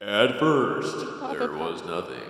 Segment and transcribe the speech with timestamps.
[0.00, 0.96] At first,
[1.32, 2.22] there was nothing.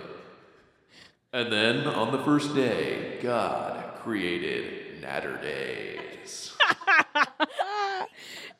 [1.31, 6.53] And then on the first day, God created Natterdays.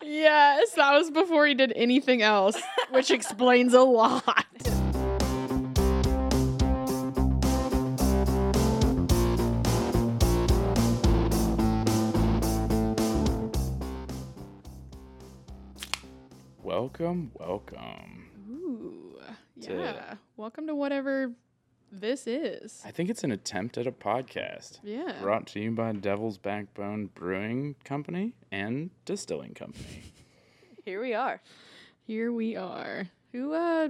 [0.01, 2.59] Yes, that was before he did anything else,
[2.91, 4.46] which explains a lot.
[16.63, 18.38] Welcome, welcome.
[19.70, 20.16] Ooh, To- yeah.
[20.38, 21.31] Welcome to whatever
[21.91, 22.81] this is.
[22.85, 25.17] I think it's an attempt at a podcast Yeah.
[25.21, 30.13] brought to you by Devil's Backbone Brewing Company and Distilling Company.
[30.85, 31.41] Here we are.
[32.05, 33.07] Here we are.
[33.31, 33.90] Who uh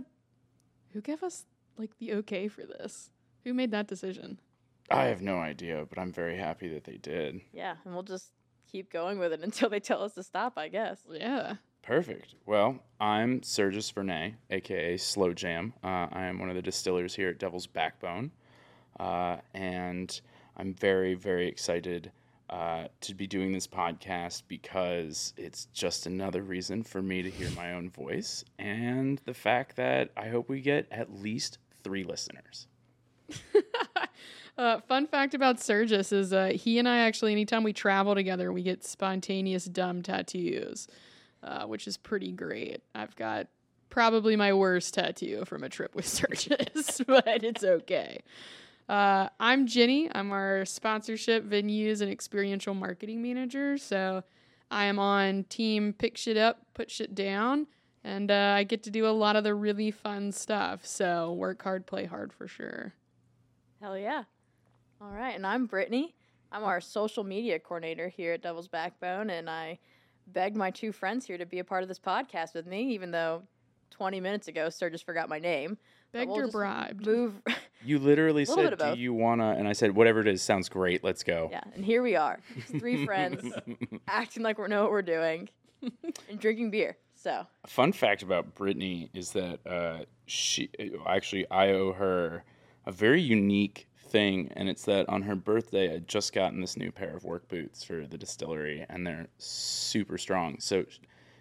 [0.93, 1.45] who gave us
[1.77, 3.09] like the okay for this?
[3.45, 4.39] Who made that decision?
[4.91, 7.41] I have no idea, but I'm very happy that they did.
[7.53, 8.31] Yeah, and we'll just
[8.71, 11.03] keep going with it until they tell us to stop, I guess.
[11.09, 11.55] Yeah.
[11.81, 12.35] Perfect.
[12.45, 15.73] Well, I'm Sergis Vernay, aka Slow Jam.
[15.83, 18.31] Uh, I am one of the distillers here at Devil's Backbone,
[18.99, 20.19] uh, and
[20.57, 22.11] I'm very, very excited
[22.49, 27.49] uh, to be doing this podcast because it's just another reason for me to hear
[27.51, 32.67] my own voice, and the fact that I hope we get at least three listeners.
[34.57, 38.51] Uh, fun fact about Sergis is uh, he and I actually, anytime we travel together,
[38.51, 40.89] we get spontaneous dumb tattoos,
[41.43, 42.81] uh, which is pretty great.
[42.93, 43.47] I've got
[43.89, 48.21] probably my worst tattoo from a trip with Sergis, but it's okay.
[48.87, 50.09] Uh, I'm Jenny.
[50.13, 53.77] I'm our sponsorship, venues, and experiential marketing manager.
[53.77, 54.23] So
[54.71, 57.67] I am on team pick shit up, put shit down,
[58.03, 60.85] and uh, I get to do a lot of the really fun stuff.
[60.85, 62.93] So work hard, play hard for sure.
[63.79, 64.23] Hell yeah.
[65.01, 66.15] All right, and I'm Brittany.
[66.51, 69.77] I'm our social media coordinator here at Devil's Backbone, and I
[70.33, 73.11] begged my two friends here to be a part of this podcast with me, even
[73.11, 73.43] though
[73.91, 75.77] 20 minutes ago, Sir just forgot my name.
[76.11, 77.05] Begged we'll or bribed?
[77.05, 77.41] Move.
[77.81, 81.01] You literally said, "Do you wanna?" And I said, "Whatever it is, sounds great.
[81.01, 82.41] Let's go." yeah, and here we are.
[82.77, 83.53] Three friends
[84.05, 85.47] acting like we know what we're doing
[86.29, 86.97] and drinking beer.
[87.15, 90.69] So, A fun fact about Brittany is that uh, she
[91.07, 92.43] actually I owe her
[92.85, 96.91] a very unique thing, and it's that on her birthday I just gotten this new
[96.91, 100.57] pair of work boots for the distillery, and they're super strong.
[100.59, 100.85] So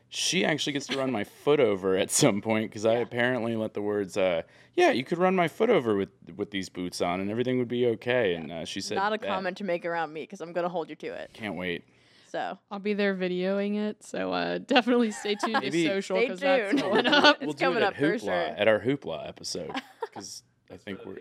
[0.08, 3.74] she actually gets to run my foot over at some point because I apparently let
[3.74, 4.42] the words, uh,
[4.74, 7.68] "Yeah, you could run my foot over with with these boots on, and everything would
[7.68, 10.40] be okay." And uh, she said, not a "Bet." comment to make around me because
[10.40, 11.30] I'm going to hold you to it.
[11.34, 11.84] Can't wait.
[12.30, 16.72] So, I'll be there videoing it, so uh, definitely stay tuned to social because that's
[16.72, 16.82] tuned.
[16.82, 17.36] going up.
[17.36, 18.32] It's we'll do coming it up at for Hoopla sure.
[18.32, 21.20] at our Hoopla episode because I think we're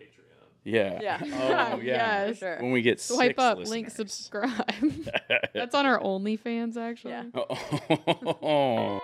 [0.67, 1.19] yeah Yeah.
[1.73, 2.29] oh yeah Yes.
[2.29, 2.57] for sure.
[2.61, 3.69] when we get Swipe six up, listeners.
[3.71, 4.51] link, subscribe.
[5.53, 7.11] that's on our OnlyFans, actually.
[7.11, 7.23] Yeah.
[8.41, 8.99] oh.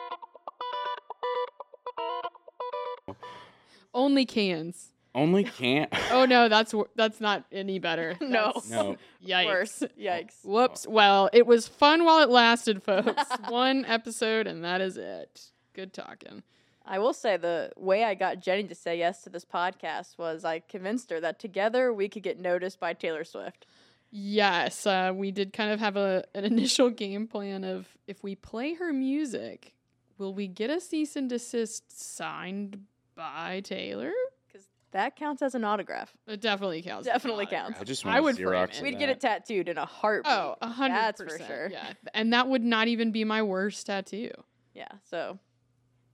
[3.94, 4.90] Only cans.
[5.16, 8.16] only can't Oh no, that's that's not any better.
[8.22, 8.28] No.
[8.56, 9.45] That's- no Yikes.
[9.45, 9.84] Worse.
[10.00, 10.44] Yikes.
[10.44, 10.88] Whoops.
[10.88, 13.24] Well, it was fun while it lasted, folks.
[13.50, 15.51] One episode, and that is it.
[15.74, 16.44] Good talking.
[16.85, 20.44] I will say the way I got Jenny to say yes to this podcast was
[20.44, 23.66] I convinced her that together we could get noticed by Taylor Swift.
[24.11, 28.35] Yes, uh, we did kind of have a an initial game plan of if we
[28.35, 29.73] play her music,
[30.17, 32.81] will we get a cease and desist signed
[33.15, 34.11] by Taylor?
[34.45, 36.13] Because that counts as an autograph.
[36.27, 37.07] It definitely counts.
[37.07, 37.79] Definitely counts.
[37.79, 38.83] I just I want would frame Xerox it.
[38.83, 40.31] We'd get it tattooed in a heartbeat.
[40.31, 41.47] Oh, a hundred That's for percent.
[41.47, 41.69] sure.
[41.71, 44.31] Yeah, and that would not even be my worst tattoo.
[44.75, 44.89] Yeah.
[45.09, 45.39] So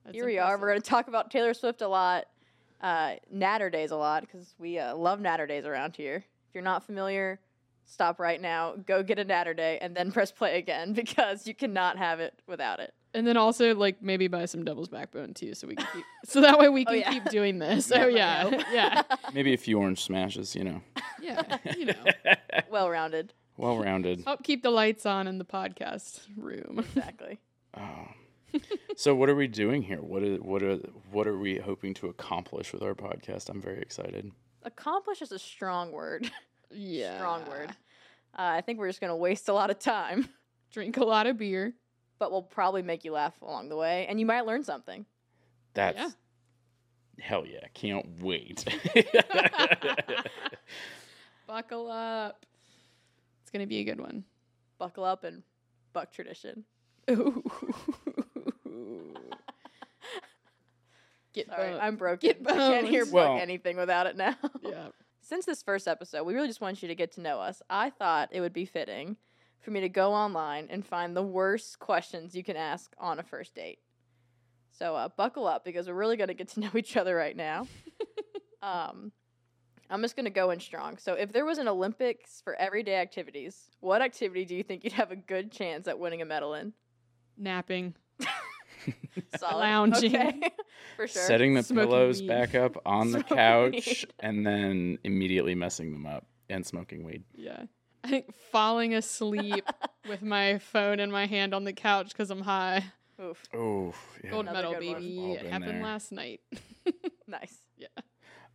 [0.04, 0.58] That's here we are.
[0.58, 2.26] We're going to talk about Taylor Swift a lot,
[2.80, 6.16] uh, Natter Days a lot, because we uh, love Natter Days around here.
[6.48, 7.38] If you're not familiar,
[7.84, 11.54] stop right now, go get a Natter Day, and then press play again because you
[11.54, 12.94] cannot have it without it.
[13.12, 16.40] And then also like maybe buy some Devil's Backbone too, so we can keep so
[16.42, 17.10] that way we Oh, can yeah.
[17.12, 17.90] keep doing this.
[17.90, 20.80] Yeah, oh let yeah, yeah, maybe a few orange smashes you know
[21.20, 21.58] yeah.
[21.76, 21.94] You know,
[22.70, 23.32] well rounded.
[23.56, 26.78] well rounded help keep the lights on in the podcast room.
[26.78, 27.40] Exactly.
[27.76, 28.06] oh.
[28.96, 30.76] so what are we doing here what are what are
[31.10, 34.30] what are we hoping to accomplish with our podcast I'm very excited
[34.62, 36.30] Accomplish is a strong word.
[36.70, 37.70] Yeah, strong word.
[38.38, 40.28] Uh, I think we're just going to waste a lot of time,
[40.70, 41.72] Drink a lot of beer.
[42.18, 45.06] but we'll probably make you laugh along the way, and you might learn something.
[45.74, 46.10] that's Yeah.
[47.20, 48.64] hell yeah can't wait
[51.46, 52.44] Buckle up.
[53.42, 54.24] It's gonna be a good one.
[54.78, 55.42] Buckle up and
[55.92, 56.64] buck tradition.
[57.10, 57.42] Ooh.
[61.32, 61.80] Get Sorry, boned.
[61.80, 62.28] I'm broken.
[62.28, 64.36] Get I can't hear Well- anything without it now.
[64.62, 64.88] yeah.
[65.22, 67.62] Since this first episode, we really just want you to get to know us.
[67.70, 69.16] I thought it would be fitting
[69.60, 73.22] for me to go online and find the worst questions you can ask on a
[73.22, 73.78] first date.
[74.72, 77.36] So uh, buckle up because we're really going to get to know each other right
[77.36, 77.68] now.
[78.62, 79.12] um,
[79.88, 80.98] I'm just going to go in strong.
[80.98, 84.92] So, if there was an Olympics for everyday activities, what activity do you think you'd
[84.94, 86.72] have a good chance at winning a medal in?
[87.36, 87.94] Napping.
[89.38, 89.60] Solid.
[89.60, 90.16] Lounging.
[90.16, 90.50] Okay.
[90.96, 91.22] for sure.
[91.22, 92.28] Setting the Smoking pillows weed.
[92.28, 94.14] back up on the couch weed.
[94.20, 97.24] and then immediately messing them up and smoking weed.
[97.34, 97.64] Yeah.
[98.02, 99.68] I think falling asleep
[100.08, 102.84] with my phone in my hand on the couch because I'm high.
[103.22, 103.42] Oof.
[103.54, 103.92] Oh,
[104.24, 104.30] yeah.
[104.30, 105.32] Gold Another medal, baby.
[105.32, 105.82] It happened there.
[105.82, 106.40] last night.
[107.26, 107.58] Nice.
[107.76, 107.88] Yeah.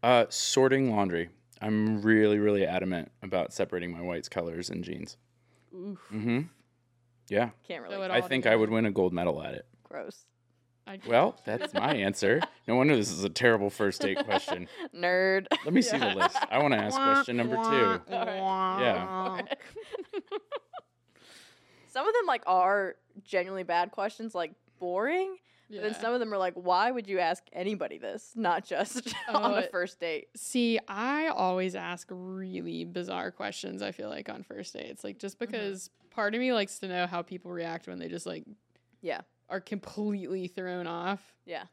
[0.03, 1.29] Uh, sorting laundry.
[1.61, 5.17] I'm really, really adamant about separating my whites, colors, and jeans.
[5.73, 5.99] Oof.
[6.13, 6.41] Mm-hmm.
[7.27, 7.97] Yeah, Can't really.
[8.09, 9.65] I think I would win a gold medal at it.
[9.95, 10.25] Gross.
[10.87, 12.41] I, Well, that's my answer.
[12.67, 14.67] No wonder this is a terrible first date question.
[14.95, 15.47] Nerd.
[15.63, 16.37] Let me see the list.
[16.51, 18.01] I want to ask question number two.
[18.11, 19.41] Yeah.
[21.87, 25.37] Some of them like are genuinely bad questions, like boring.
[25.69, 25.81] Yeah.
[25.81, 29.07] But then some of them are like, why would you ask anybody this, not just
[29.27, 30.27] on Oh, the it- first date?
[30.35, 35.03] See, I always ask really bizarre questions, I feel like, on first dates.
[35.03, 35.51] Like, just Mm-hmm.
[35.51, 38.43] because part of me likes to know how people react when they just, like,
[39.01, 39.21] Yeah.
[39.49, 41.21] Are completely thrown off.
[41.45, 41.63] Yeah.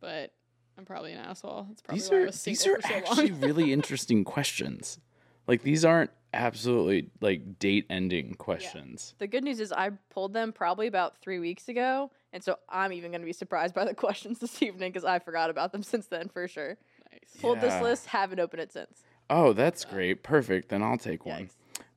[0.00, 0.32] But
[0.76, 1.66] I'm probably an asshole.
[1.68, 3.40] That's probably These why I are was these are for so actually long.
[3.40, 4.98] really interesting questions.
[5.46, 9.14] Like these aren't absolutely like date ending questions.
[9.18, 12.10] The good news is I pulled them probably about three weeks ago.
[12.32, 15.18] And so I'm even going to be surprised by the questions this evening because I
[15.18, 16.76] forgot about them since then for sure.
[17.10, 17.40] nice.
[17.40, 19.02] Pulled this list, haven't opened it since.
[19.30, 20.22] Oh, that's great.
[20.22, 20.68] Perfect.
[20.68, 21.50] Then I'll take one.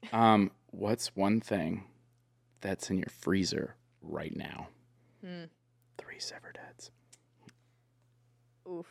[0.03, 0.13] Yikes.
[0.13, 1.83] Um, what's one thing
[2.61, 4.67] that's in your freezer right now?
[5.23, 5.43] Hmm.
[5.97, 6.91] Three severed heads.
[8.69, 8.87] Oof.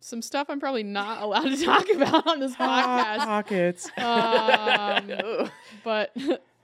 [0.00, 3.18] Some stuff I'm probably not allowed to talk about on this podcast.
[3.18, 3.90] Pockets.
[3.98, 5.48] Um,
[5.84, 6.10] but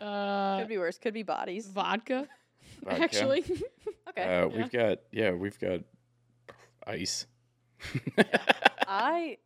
[0.00, 0.98] uh, Could be worse.
[0.98, 1.66] Could be bodies.
[1.66, 2.26] vodka,
[2.84, 3.02] Vodka.
[3.02, 3.44] actually.
[4.08, 4.22] Okay.
[4.42, 5.80] Uh, we've got yeah, we've got
[6.86, 7.26] ice.
[8.86, 9.38] I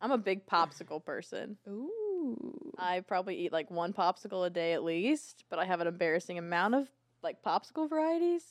[0.00, 1.56] I'm a big popsicle person.
[1.68, 2.72] Ooh.
[2.78, 6.38] I probably eat like one popsicle a day at least, but I have an embarrassing
[6.38, 6.88] amount of
[7.22, 8.44] like popsicle varieties.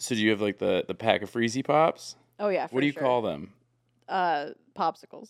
[0.00, 2.16] So do you have like the the pack of freezy pops?
[2.38, 2.66] Oh yeah.
[2.70, 3.52] what do you call them?
[4.08, 5.28] Uh, popsicles.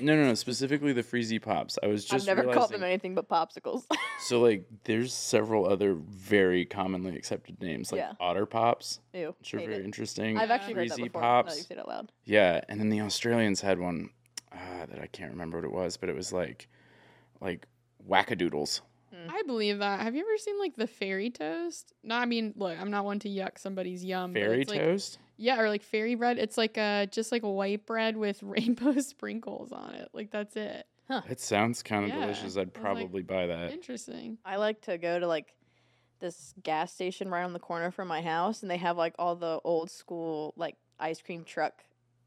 [0.00, 0.34] No, no, no.
[0.34, 1.78] Specifically the freezy pops.
[1.82, 3.84] I was just I've never called them anything but popsicles.
[4.22, 8.12] So like, there's several other very commonly accepted names, like Yeah.
[8.20, 9.34] Otter Pops, Ew.
[9.38, 9.84] which are very it.
[9.84, 10.36] interesting.
[10.36, 11.22] I've actually heard that Freezy before.
[11.22, 11.56] Pops.
[11.56, 12.12] you say it out loud.
[12.26, 14.10] Yeah, and then the Australians had one
[14.52, 16.68] uh, that I can't remember what it was, but it was like,
[17.40, 17.66] like
[18.06, 18.82] wackadoodles.
[19.40, 20.00] I believe that.
[20.00, 21.92] Have you ever seen like the fairy toast?
[22.04, 24.32] No, I mean, look, I'm not one to yuck somebody's yum.
[24.32, 25.18] but Fairy it's, like- toast.
[25.36, 26.38] yeah, or like fairy bread.
[26.38, 30.08] It's like uh just like a white bread with rainbow sprinkles on it.
[30.12, 30.86] Like that's it.
[31.28, 32.40] It sounds kind of Yeah, delicious.
[32.40, 33.72] I I'd was like, probably buy that.
[33.72, 34.38] Interesting.
[34.44, 35.56] I like to go to like
[36.20, 39.34] this gas station right on the corner from my house, and they have like all
[39.34, 41.82] the old school like ice cream truck,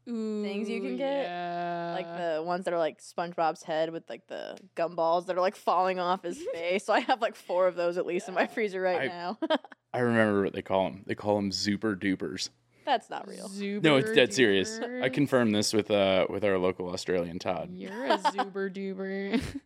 [0.08, 1.92] Ooh, Things you can get, Yeah.
[1.96, 5.56] like the ones that are like SpongeBob's head with like the gumballs that are like
[5.56, 6.84] falling off his face.
[6.84, 9.38] So I have like four of those at least in my freezer right I- now.
[9.94, 11.04] I remember what they call them.
[11.06, 12.50] They call them Zooper Doopers.
[12.84, 13.48] That's not real.
[13.80, 14.78] No, it's dead Zooper serious.
[14.78, 15.14] I doopers.
[15.14, 17.70] confirmed this with uh with our local Australian Todd.
[17.72, 19.40] You're a zooper dooper.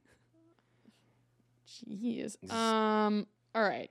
[1.69, 2.37] Jeez.
[2.53, 3.27] Um.
[3.55, 3.91] All right.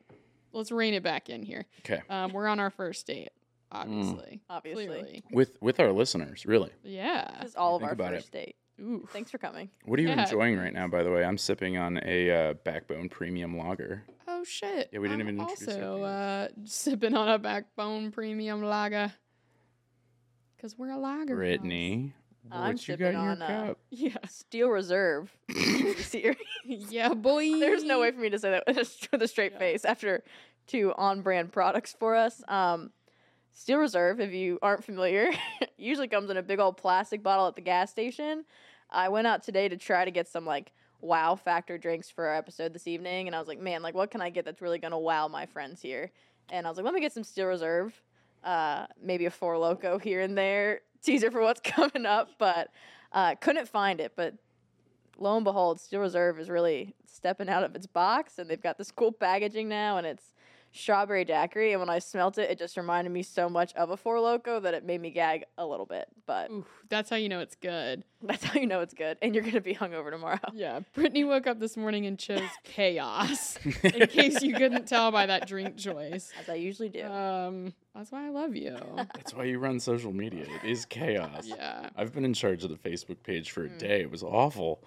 [0.53, 1.65] Let's rein it back in here.
[1.85, 2.31] Okay, Um.
[2.33, 3.29] We're on our first date,
[3.72, 4.42] obviously.
[4.50, 4.86] Obviously.
[4.88, 5.24] Clearly.
[5.31, 6.72] with with our listeners, really.
[6.84, 7.40] Yeah.
[7.42, 8.18] This is all of Think our about it.
[8.18, 8.56] first date.
[8.80, 9.07] Ooh.
[9.12, 9.69] Thanks for coming.
[9.86, 10.24] What are you Yeah.
[10.24, 11.24] enjoying right now, by the way?
[11.26, 14.04] I'm sipping on a uh, Backbone Premium Lager.
[14.28, 14.90] Oh shit.
[14.92, 19.12] Yeah, we didn't I'm even introduce our Also, uh, sipping on a backbone premium lager.
[20.62, 21.33] Cause we're a lager.
[21.33, 21.38] house.
[21.38, 22.14] Brittany,
[22.52, 23.80] I'm what you got in your on, uh, cup?
[23.90, 24.16] Yeah.
[24.28, 25.36] Steel Reserve.
[26.66, 27.59] Yeah, boy.
[27.59, 29.59] There's no way for me to say that with with a straight Yeah.
[29.59, 30.24] face after
[30.68, 32.44] two on-brand products for us.
[32.47, 32.92] Um,
[33.57, 35.31] Steel Reserve, if you aren't familiar,
[35.78, 38.45] usually comes in a big old plastic bottle at the gas station.
[38.92, 42.35] I went out today to try to get some like wow factor drinks for our
[42.35, 44.78] episode this evening, and I was like, man, like what can I get that's really
[44.78, 46.11] gonna wow my friends here?
[46.52, 47.99] And I was like, let me get some Steel Reserve,
[48.44, 52.69] uh, maybe a Four Loco here and there, teaser for what's coming up, but
[53.11, 54.14] uh, couldn't find it.
[54.16, 54.35] But
[55.18, 58.78] lo and behold, Steel Reserve is really stepping out of its box, and they've got
[58.78, 60.35] this cool packaging now, and it's
[60.71, 61.71] strawberry daiquiri.
[61.74, 64.59] And when I smelt it, it just reminded me so much of a Four Loco
[64.59, 66.07] that it made me gag a little bit.
[66.26, 68.04] But Ooh, that's how you know it's good.
[68.21, 70.40] that's how you know it's good, and you're gonna be hungover tomorrow.
[70.54, 70.80] Yeah.
[70.94, 73.57] Brittany woke up this morning and chose chaos.
[73.83, 76.31] in case you couldn't tell by that drink choice.
[76.40, 77.04] As I usually do.
[77.06, 78.76] Um, that's why I love you.
[79.16, 80.45] That's why you run social media.
[80.64, 81.45] It is chaos.
[81.47, 81.90] Yeah.
[81.95, 83.78] I've been in charge of the Facebook page for a Mm.
[83.80, 84.02] day.
[84.02, 84.83] It was awful.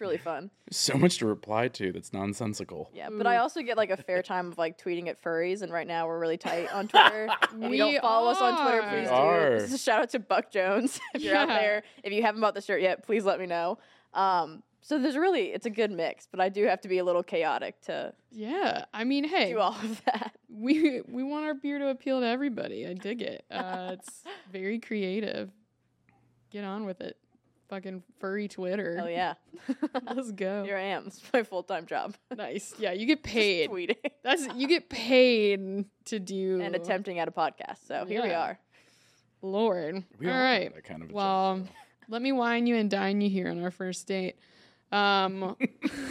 [0.00, 0.50] It's really fun.
[0.70, 2.88] So much to reply to that's nonsensical.
[2.94, 5.70] Yeah, but I also get like a fair time of like tweeting at furries, and
[5.70, 7.28] right now we're really tight on Twitter.
[7.54, 8.88] We don't follow us on Twitter, are.
[8.90, 9.12] please We do.
[9.12, 9.50] are.
[9.58, 10.98] This is a shout out to Buck Jones.
[11.14, 11.58] if you're out Yeah.
[11.58, 13.76] there, if you haven't bought the shirt yet, please let me know.
[14.14, 17.04] Um, so there's really it's a good mix, but I do have to be a
[17.04, 18.86] little chaotic to Yeah.
[18.94, 20.34] I mean, hey, do all of that.
[20.48, 22.86] we we want our beer to appeal to everybody.
[22.86, 23.44] I dig it.
[23.50, 25.50] Uh, it's very creative.
[26.50, 27.18] Get on with it.
[27.70, 28.98] Fucking furry Twitter.
[29.02, 29.34] Oh yeah,
[30.14, 30.64] Let's go.
[30.64, 31.04] here I am.
[31.06, 32.14] It's my full time job.
[32.36, 32.74] Nice.
[32.78, 33.70] Yeah, you get Just paid.
[33.70, 37.86] tweeting That's you get paid to do and attempting at a podcast.
[37.86, 38.42] So here we Yeah.
[38.42, 38.58] are.
[39.42, 40.04] Lord.
[40.18, 40.64] We All all right.
[40.64, 41.68] have that kind of a Well, job,
[42.08, 44.36] let me wine you and dine you here on our first date.
[44.92, 45.56] Um,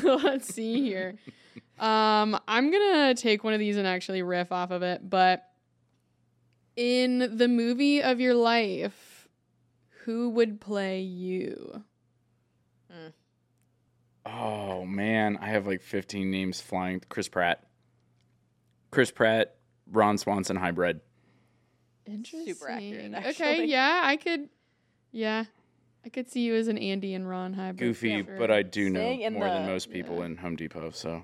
[0.04, 1.16] let's see here.
[1.78, 5.44] Um, I'm gonna take one of these and actually riff off of it, but
[6.75, 9.09] in the movie of your life,
[10.06, 11.84] who would play you?
[12.89, 13.13] though.
[14.25, 17.01] Oh man, I have like 15 names flying.
[17.10, 17.63] Chris Pratt.
[18.91, 19.56] Chris Pratt,
[19.91, 21.01] Ron Swanson hybrid.
[22.06, 23.15] Interesting.
[23.15, 24.50] accurate, Okay, yeah, I could.
[25.12, 25.46] Yeah,
[26.06, 27.77] I could see you as an Andy and Ron hybrid.
[27.77, 28.38] Goofy, sure.
[28.38, 30.25] but I do know Staying in more than most people yeah.
[30.25, 30.91] in Home Depot.
[30.91, 31.24] So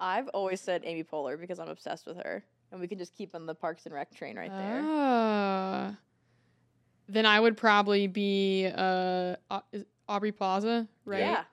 [0.00, 3.34] I've always said Amy Poehler because I'm obsessed with her, and we can just keep
[3.34, 4.82] on the Parks and Rec train right there.
[4.84, 5.96] Ah.
[7.08, 9.36] Then I would probably be uh
[10.08, 11.20] Aubrey Plaza, right?
[11.20, 11.44] Yeah.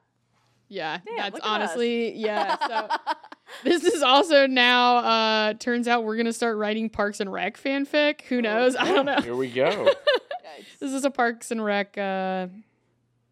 [0.68, 1.48] Yeah, Damn, that's look us.
[1.50, 2.58] honestly yeah.
[2.68, 2.88] So
[3.64, 8.22] this is also now uh turns out we're gonna start writing Parks and Rec fanfic.
[8.24, 8.76] Who knows?
[8.76, 9.22] I don't know.
[9.22, 9.92] here we go.
[10.80, 12.48] This is a Parks and Rec uh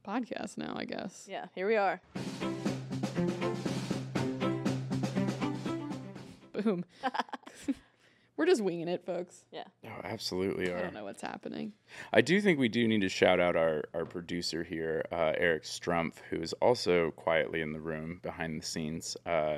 [0.05, 1.25] podcast now, I guess.
[1.29, 2.01] Yeah, here we are.
[6.53, 6.83] Boom.
[8.37, 9.45] we're just winging it, folks.
[9.51, 9.63] Yeah.
[9.85, 11.73] Oh, absolutely I don't know what's happening.
[12.11, 15.63] I do think we do need to shout out our, our producer here, uh, Eric
[15.63, 19.15] Strumpf, who is also quietly in the room behind the scenes.
[19.25, 19.57] Uh,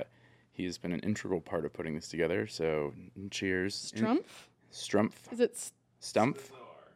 [0.51, 2.47] he has been an integral part of putting this together.
[2.47, 2.93] So,
[3.31, 3.91] cheers.
[3.95, 4.25] Strumpf?
[4.71, 5.13] Strumpf.
[5.31, 6.51] Is it s- Stumpf.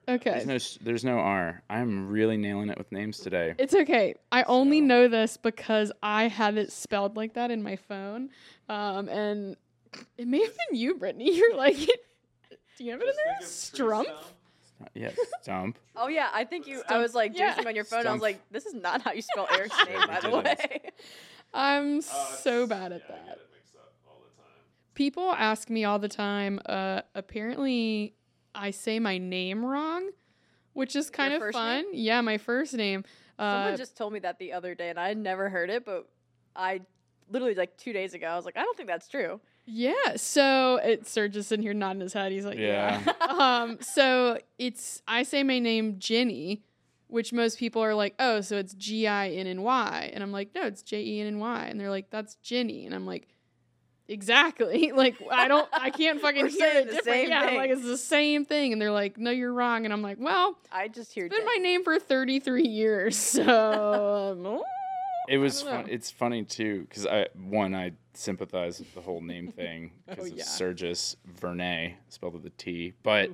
[0.08, 0.44] okay?
[0.46, 1.62] There's no, there's no R.
[1.70, 3.56] I'm really nailing it with names today.
[3.58, 4.16] It's okay.
[4.32, 8.30] I only So- know this because I have it spelled like that in my phone.
[8.70, 9.56] Um, and
[10.18, 11.36] it may have been you, Brittany.
[11.38, 13.48] You're like, do you have it in there?
[13.48, 14.06] Strump?
[14.94, 15.78] Yes, Stump.
[15.96, 16.82] Oh yeah, I think you.
[16.88, 17.56] I was like doing yeah.
[17.56, 18.08] something on your phone.
[18.08, 20.92] I was like, this is not how you spell Eric's name, by the way.
[21.54, 23.40] I'm so bad at that.
[24.94, 26.62] People ask me all the time.
[26.66, 28.16] Uh, apparently,
[28.56, 30.10] I say my name wrong,
[30.72, 31.86] which is kind of first fun.
[31.92, 33.04] Yeah, my first name.
[33.38, 35.84] Uh, Someone just told me that the other day, and I had never heard it,
[35.86, 36.08] but
[36.56, 36.82] I
[37.30, 39.40] literally like two days ago, I was like, I don't think that's true.
[39.72, 40.16] Yeah.
[40.16, 42.32] So it's Serge is sitting here nodding his head.
[42.32, 43.02] He's like, yeah.
[43.06, 43.14] Yeah.
[43.64, 43.78] um.
[43.82, 46.64] So it's I say my name Ginny,
[47.08, 50.32] which most people are like, oh, so it's G I N N Y, and I'm
[50.32, 53.06] like, no, it's J E N N Y, and they're like, that's Ginny, and I'm
[53.06, 53.28] like,
[54.08, 54.92] exactly.
[54.96, 57.30] Like I don't, I can't fucking We're hear it different.
[57.30, 57.58] yeah, I'm thing.
[57.58, 60.58] like it's the same thing, and they're like, no, you're wrong, and I'm like, well,
[60.72, 61.46] I just hear it's been Jen.
[61.46, 64.64] my name for 33 years, so.
[65.30, 65.86] It was fun.
[65.90, 70.32] It's funny too because I one I sympathize with the whole name thing because Oh,
[70.32, 70.44] of yeah.
[70.44, 73.30] Sergis Vernay spelled with a T, but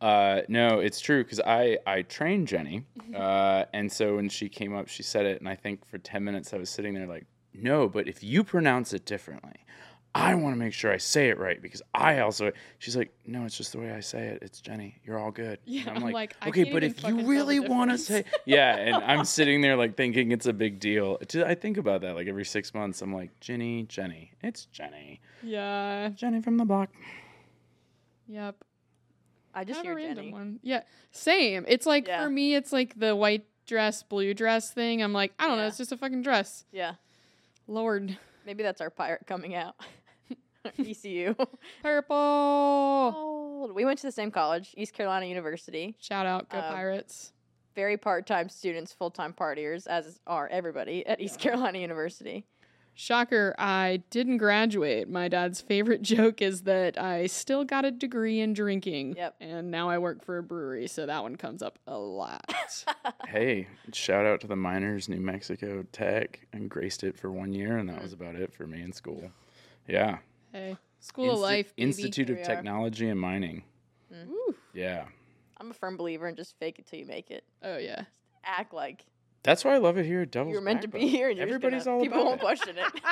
[0.00, 4.74] uh, no, it's true because I I trained Jenny, uh, and so when she came
[4.74, 7.26] up, she said it, and I think for ten minutes I was sitting there like,
[7.54, 9.52] no, but if you pronounce it differently.
[10.18, 12.50] I want to make sure I say it right because I also.
[12.78, 14.38] She's like, no, it's just the way I say it.
[14.42, 14.96] It's Jenny.
[15.04, 15.58] You're all good.
[15.64, 18.76] Yeah, And I'm I'm like, like, okay, but if you really want to say, yeah,
[18.76, 21.18] and I'm sitting there like thinking it's a big deal.
[21.44, 23.02] I think about that like every six months.
[23.02, 26.08] I'm like, Jenny, Jenny, it's Jenny, yeah.
[26.14, 26.88] Jenny from the block.
[28.28, 28.56] Yep.
[29.54, 30.32] I just Kind hear a random Jenny.
[30.32, 30.60] one.
[30.62, 30.82] Yeah,
[31.12, 31.64] same.
[31.68, 32.22] It's like Yeah.
[32.24, 35.02] for me, it's like the white dress, blue dress thing.
[35.02, 36.64] I'm like, I don't know, it's just a fucking dress.
[36.72, 36.94] Yeah,
[37.66, 39.74] Lord, maybe that's our pirate coming out.
[40.78, 41.34] ECU.
[41.82, 42.16] purple.
[42.16, 45.96] Oh, we went to the same college, East Carolina University.
[45.98, 47.32] Shout out, go Um, Pirates.
[47.74, 52.46] Very part-time students, full-time partiers, as are everybody at East Carolina University.
[52.98, 55.06] Shocker, I didn't graduate.
[55.06, 59.16] My dad's favorite joke is that I still got a degree in drinking.
[59.18, 59.34] Yep.
[59.42, 62.50] And now I work for a brewery, so that one comes up a lot.
[63.28, 67.76] Hey, shout out to the Miners, New Mexico Tech, and graced it for one year,
[67.76, 69.30] and that was about it for me in school.
[69.86, 70.18] Yeah,
[70.56, 71.88] hey, school of life, baby.
[71.88, 72.46] Institute Here of.
[72.46, 73.62] Technology and Mining.
[74.12, 74.30] Mm-hmm.
[74.32, 74.54] Ooh.
[74.74, 75.04] Yeah,
[75.58, 77.44] I'm a firm believer in just fake it till you make it.
[77.62, 78.02] Oh, yeah.
[78.44, 79.04] Act like
[79.42, 81.28] that's why I love it here at Devil's You're meant to be here.
[81.30, 82.44] And Everybody's gonna- all people about won't it.
[82.44, 83.02] question it.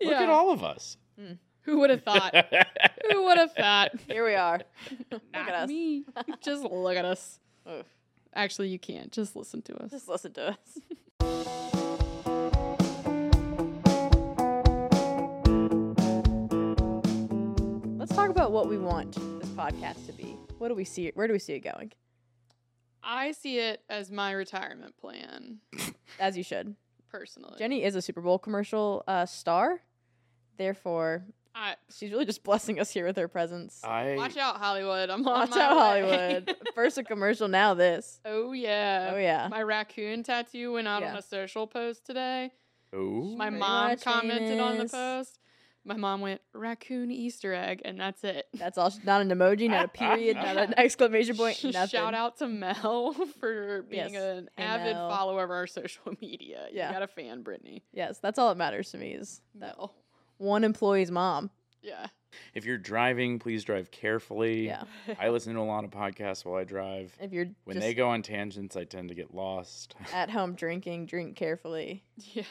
[0.04, 0.96] Look at all of us.
[1.18, 1.32] Hmm.
[1.62, 2.34] Who would have thought?
[3.12, 3.92] Who would have thought?
[4.08, 4.60] Here we are.
[5.12, 5.68] Look at us.
[5.68, 6.04] me.
[6.40, 7.38] Just look at us.
[7.70, 7.84] Oof.
[8.34, 9.12] Actually, you can't.
[9.12, 9.90] Just listen to us.
[9.90, 10.56] Just listen to
[11.20, 11.74] us.
[18.18, 20.36] Talk about what we want this podcast to be.
[20.58, 21.12] What do we see?
[21.14, 21.92] Where do we see it going?
[23.00, 25.58] I see it as my retirement plan,
[26.20, 26.74] As you should.
[27.10, 27.54] personally.
[27.58, 29.80] Jenny is a Super Bowl commercial uh, star.
[30.56, 31.22] Therefore,
[31.54, 33.80] I, she's really just blessing us here with her presence.
[33.84, 35.10] I watch out, Hollywood.
[35.10, 35.78] I'm on Watch my out, way.
[36.02, 36.56] Hollywood.
[36.74, 38.18] First a commercial, now this.
[38.24, 39.12] oh yeah.
[39.14, 39.46] Oh, yeah.
[39.48, 41.12] My raccoon tattoo went out Yeah.
[41.12, 42.50] on a social post today.
[42.92, 45.38] oh My Pretty mom much commented on the post.
[45.88, 48.46] My mom went raccoon Easter egg, and that's it.
[48.52, 48.92] That's all.
[49.04, 51.88] Not an emoji, not a period, not an exclamation point, nothing.
[51.88, 54.22] Shout out to Mel for being Yes.
[54.22, 55.08] an Hey, avid Mel.
[55.08, 56.66] follower of our social media.
[56.70, 56.88] Yeah.
[56.88, 57.82] You got a fan, Brittany.
[57.92, 59.94] Yes, that's all that matters to me is that Mel.
[60.36, 61.50] one employee's mom.
[61.82, 62.08] Yeah.
[62.54, 64.66] if you're driving, please drive carefully.
[64.66, 64.82] Yeah.
[65.18, 67.16] I listen to a lot of podcasts while I drive.
[67.18, 69.94] If you're When they go on tangents, I tend to get lost.
[70.12, 72.04] at home drinking, drink carefully.
[72.16, 72.42] Yeah.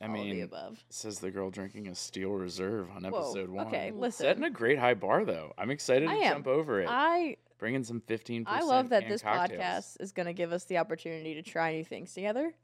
[0.00, 0.84] I all of the mean, above.
[0.90, 3.66] says the girl drinking a Steel Reserve on Whoa, episode one.
[3.66, 4.24] okay, listen.
[4.24, 5.52] Setting a great high bar though.
[5.58, 6.34] I'm excited to am.
[6.34, 6.88] jump over it.
[6.88, 8.44] I Bringing some 15.
[8.46, 9.60] I love that this cocktails.
[9.60, 12.54] podcast is going to give us the opportunity to try new things together,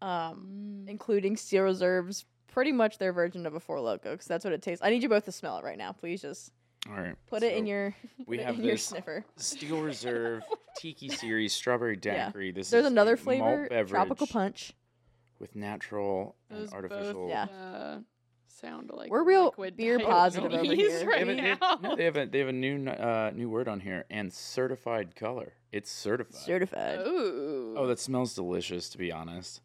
[0.00, 0.88] um, Mm.
[0.88, 4.62] including Steel Reserve's pretty much their version of a Four Loco because that's what it
[4.62, 4.82] tastes.
[4.84, 5.92] I need you both to smell it right now.
[5.92, 6.52] Please just
[6.88, 7.16] All right.
[7.26, 7.94] put it in your
[8.26, 9.24] We have your this sniffer.
[9.36, 10.42] Steel Reserve
[10.78, 12.26] Tiki Series Strawberry Yeah.
[12.26, 12.52] Daiquiri.
[12.52, 14.72] This There's is another a malt flavor, beverage tropical punch.
[15.44, 17.12] With natural Those and artificial.
[17.26, 17.44] both Yeah.
[17.44, 17.98] uh,
[18.48, 20.98] sound like We're real liquid beer positive over gummies here.
[21.00, 21.78] They right have, a, they, have, now.
[21.82, 25.14] no, they have a they have a new uh, new word on here and certified
[25.16, 25.52] color.
[25.70, 26.40] It's certified.
[26.40, 27.00] Certified.
[27.06, 27.74] Ooh.
[27.76, 28.88] oh, that smells delicious.
[28.90, 29.60] To be honest,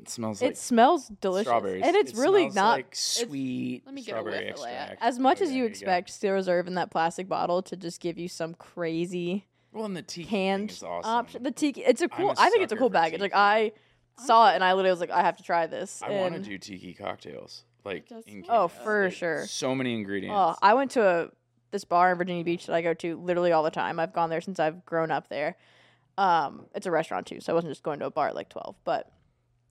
[0.00, 3.82] it smells like it smells delicious, strawberries, and it's It really smells not like sweet
[3.84, 5.02] Let me get a strawberry whiff of extract.
[5.02, 5.72] as much Oh, as yeah, you there go.
[5.72, 9.96] expect Steel Reserve in that plastic bottle to just give you some crazy Well, and
[9.96, 11.10] the tiki thing canned is awesome.
[11.10, 11.42] option.
[11.42, 12.30] The tiki, it's a I'm cool.
[12.30, 13.20] a I think it's a sucker cool for package.
[13.20, 13.34] Like.
[13.34, 13.72] I
[14.26, 16.00] saw it and I literally was like, I have to try this.
[16.02, 17.64] I want to and- do tiki cocktails.
[17.84, 18.84] Like does in Oh, cans.
[18.84, 19.46] for Like, sure.
[19.46, 20.34] So many ingredients.
[20.38, 21.28] Oh, I went to a
[21.72, 23.98] this bar in Virginia Beach that I go to literally all the time.
[23.98, 25.56] I've gone there since I've grown up there.
[26.18, 28.50] Um, it's a restaurant too, so I wasn't just going to a bar at like
[28.50, 28.76] twelve.
[28.84, 29.10] But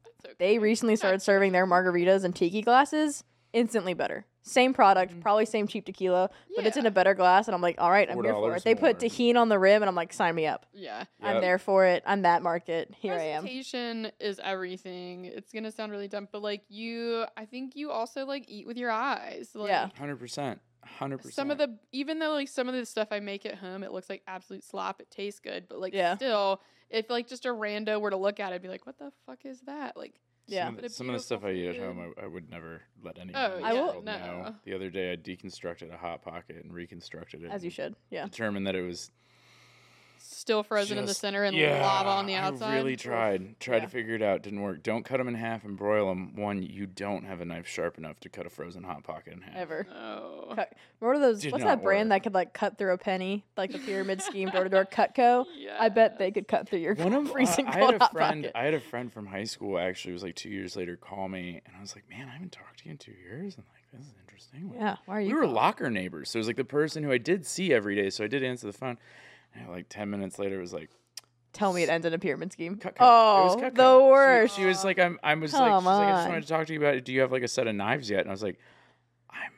[0.04, 0.34] That's okay.
[0.40, 3.24] they recently started serving their margaritas in tiki glasses.
[3.54, 4.26] Instantly better.
[4.44, 5.22] Same product, mm.
[5.22, 7.48] probably same cheap tequila, but it's in a better glass.
[7.48, 8.64] And I'm like, all right, I'm here for $4 it.
[8.64, 9.10] They put more.
[9.10, 10.66] Tajín on the rim, and I'm like, sign me up.
[10.74, 11.04] Yeah.
[11.22, 12.02] I'm there for it.
[12.06, 12.92] I'm that market.
[12.98, 13.44] Here I am.
[13.44, 15.26] Presentation is everything.
[15.26, 18.78] It's gonna sound really dumb, but like you, I think you also like eat with
[18.78, 19.52] your eyes.
[19.54, 19.90] Like, Yeah.
[19.98, 20.60] Hundred percent.
[20.84, 21.36] Hundred percent.
[21.36, 23.92] Some of the even though like some of the stuff I make at home, it
[23.92, 25.00] looks like absolute slop.
[25.00, 26.16] It tastes good, but like Yeah.
[26.16, 28.98] still, if like just a rando were to look at it, and be like, "What
[28.98, 30.20] the fuck is that?" Like,
[30.52, 30.66] Yeah.
[30.68, 32.82] Some of, the, some of the stuff I eat at home, I, I would never
[33.04, 34.18] let anyone Oh, in I the will- world no.
[34.18, 34.56] know.
[34.66, 37.52] The other day, I deconstructed a hot pocket and reconstructed it.
[37.52, 37.96] As you should.
[38.10, 38.26] Yeah.
[38.26, 39.12] Determined that it was
[40.52, 42.74] still frozen in the center and yeah, lava on the outside.
[42.74, 43.60] I really tried.
[43.60, 43.82] Tried Yeah.
[43.84, 44.44] to figure it out.
[44.44, 44.84] Didn't work.
[44.84, 46.36] Don't cut them in half and broil them.
[46.36, 49.42] One, you don't have a knife sharp enough to cut a frozen hot pocket in
[49.42, 49.56] half.
[49.56, 49.88] Ever.
[49.90, 50.52] No.
[50.56, 51.42] Cut- What are those?
[51.42, 52.16] Did what's that brand work.
[52.18, 55.46] that could like cut through a penny, like the pyramid scheme door to door Cutco?
[55.58, 58.00] Yeah, I bet they could cut through your One of freezing I, I had a
[58.00, 58.44] hot friend.
[58.44, 58.52] pocket.
[58.58, 59.78] I had a friend from high school.
[59.80, 60.98] Actually, it was like two years later.
[60.98, 63.56] Call me, and I was like, "Man, I haven't talked to you in two years."
[63.56, 64.70] And like, this is interesting.
[64.72, 65.28] Like, Yeah, why are you?
[65.28, 65.56] we were calling?
[65.56, 66.30] locker neighbors.
[66.30, 68.10] So it was like the person who I did see every day.
[68.10, 68.98] So I did answer the phone.
[69.56, 70.90] And like 10 minutes later, it was like,
[71.54, 72.78] Tell me it ends in a pyramid scheme.
[72.78, 72.96] Cutco.
[73.02, 73.76] Oh, it was oh, Cutco.
[73.76, 74.56] the She- worst.
[74.56, 76.74] She, was like, I'm, I was like, she's like, I just wanted to talk to
[76.74, 77.04] you about it.
[77.04, 78.22] Do you have like a set of knives yet?
[78.22, 78.58] And I was like,
[79.30, 79.52] I'm,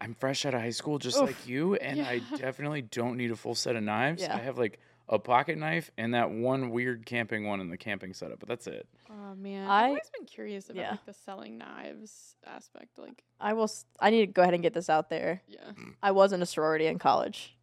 [0.00, 1.22] I'm fresh out of high school, just Oof.
[1.26, 1.74] like you.
[1.74, 4.22] And I definitely don't need a full set of knives.
[4.22, 4.34] Yeah.
[4.36, 8.14] I have like a pocket knife and that one weird camping one in the camping
[8.14, 8.86] setup, but that's it.
[9.10, 10.90] Oh man, I- I've always been curious about yeah.
[10.92, 12.96] like the selling knives aspect.
[12.96, 13.64] Like, I will.
[13.64, 15.42] s- I need to go ahead and get this out there.
[15.48, 15.58] yeah.
[15.78, 15.94] Mm.
[16.02, 17.56] I was in a sorority in college.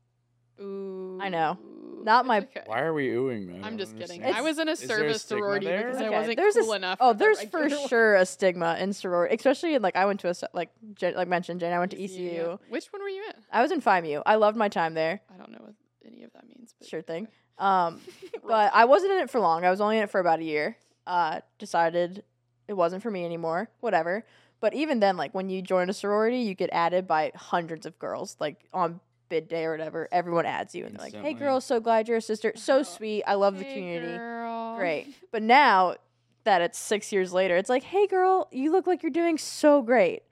[0.62, 1.20] Ooh.
[1.22, 1.58] I know.
[2.04, 2.64] Not my- okay.
[2.66, 3.64] Why are we oohing that?
[3.64, 4.24] I I'm just kidding.
[4.24, 4.36] understand.
[4.36, 5.86] I was in a Is there a service sorority there?
[5.92, 6.98] because I wasn't there's cool s- enough.
[7.00, 7.88] Oh, for there's for one.
[7.88, 11.28] sure a stigma in sorority, especially in like I went to a like Jen, like
[11.28, 11.74] mentioned Jane.
[11.74, 12.60] I went to ECU, ECU.
[12.70, 13.34] Which one were you in?
[13.52, 14.22] I was in Phi Mu.
[14.26, 15.22] I loved my time there.
[15.32, 16.74] I don't know what any of that means.
[16.80, 17.26] But Sure thing.
[17.26, 17.34] okay.
[17.60, 18.02] Um,
[18.48, 19.64] but I wasn't in it for long.
[19.64, 20.78] I was only in it for about a year.
[21.06, 22.24] Uh, decided
[22.68, 23.70] it wasn't for me anymore.
[23.80, 24.26] Whatever.
[24.60, 28.00] But even then, like when you join a sorority, you get added by hundreds of
[28.00, 28.38] girls.
[28.40, 29.00] Like on
[29.32, 32.18] bid day or whatever, everyone adds you, and they're like, "Hey, girl, so glad you're
[32.18, 32.54] a sister.
[32.56, 33.24] So Oh, sweet.
[33.26, 34.18] I love the Hey, community.
[34.20, 34.76] girl.
[34.76, 35.96] Great." But now
[36.44, 39.82] that it's six years later, it's like, "Hey, girl, you look like you're doing so
[39.82, 40.24] great.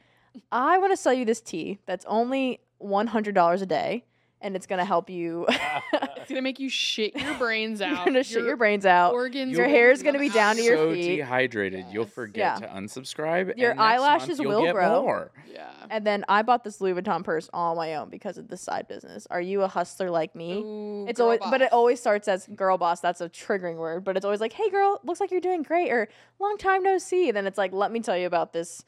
[0.52, 4.04] I want to sell you this tea that's only one hundred dollars a day.
[4.42, 5.46] and it's gonna help you.
[6.30, 7.90] It's gonna make you shit your brains out.
[7.90, 9.14] You're gonna shit your brains out.
[9.14, 9.52] organs.
[9.58, 10.34] Your will hair is gonna be out.
[10.36, 11.04] down to your so feet.
[11.06, 12.68] So dehydrated, you'll forget Yeah.
[12.68, 13.58] to unsubscribe.
[13.58, 15.02] Your and next eyelashes month you'll get grow.
[15.02, 15.32] More.
[15.52, 15.72] Yeah.
[15.90, 18.62] And then I bought this Louis Vuitton purse all on my own because of this
[18.62, 19.26] side business.
[19.32, 20.60] Are you a hustler like me?
[20.60, 23.00] Ooh, It's girl always, but it always starts as girl boss.
[23.00, 25.90] That's a triggering word, but it's always like, "Hey, girl, looks like you're doing great,"
[25.92, 28.86] or "Long time no see." And Then it's like, "Let me tell you about this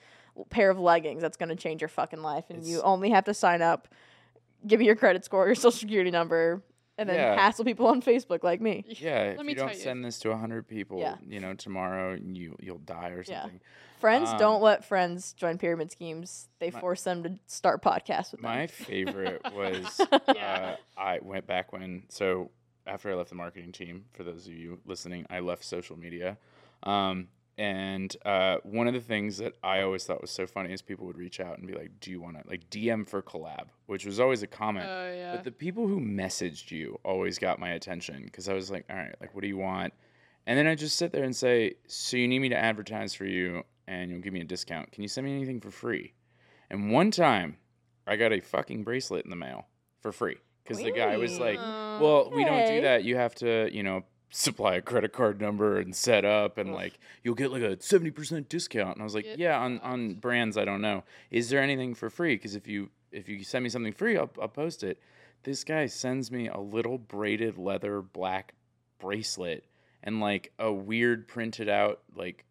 [0.51, 3.33] pair of leggings that's going to change your fucking life, and you only have to
[3.33, 3.87] sign up,
[4.67, 6.61] give me your credit score, your social security number,
[7.01, 7.35] and then Yeah.
[7.35, 9.83] hassle people on Facebook like me." Yeah, if Let me you don't tell you.
[9.83, 11.15] send this to hundred people, Yeah.
[11.27, 13.41] you know, tomorrow you you'll die or Yeah.
[13.41, 13.59] something.
[13.99, 16.49] Friends Um, don't let friends join pyramid schemes.
[16.59, 18.67] They My- force them to start podcasts with My them.
[18.69, 20.01] favorite was
[20.33, 20.75] Yeah.
[20.97, 22.49] uh, I went back when so
[22.87, 24.05] after I left the marketing team.
[24.13, 26.37] For those of you listening, I left social media,
[26.83, 27.27] um,
[27.61, 31.05] and uh, one of the things that I always thought was so funny is people
[31.05, 34.03] would reach out and be like, "Do you want to like DM for collab?" Which
[34.03, 34.87] was always a comment.
[34.89, 35.35] Oh yeah.
[35.35, 38.95] But the people who messaged you always got my attention because I was like, all
[38.95, 39.93] right, like, what do you want?
[40.47, 43.25] And then I just sit there and say, so you need me to advertise for
[43.25, 44.91] you and you'll give me a discount.
[44.91, 46.15] Can you send me anything for free?
[46.71, 47.57] And one time
[48.07, 49.67] I got a fucking bracelet in the mail
[49.99, 53.03] for free because the guy was like, well, we don't do that.
[53.03, 56.75] You have to, you know, supply a credit card number and set up and Ugh.
[56.75, 58.95] like you'll get like a 70% discount.
[58.95, 61.03] And i was like yeah on, on brands i don't know.
[61.29, 62.35] Is there anything for free?
[62.35, 64.99] Because if you if you send me something free I'll, I'll post it.
[65.43, 68.53] This guy sends me a little braided leather black
[68.99, 69.65] bracelet
[70.03, 72.45] and like a weird printed out like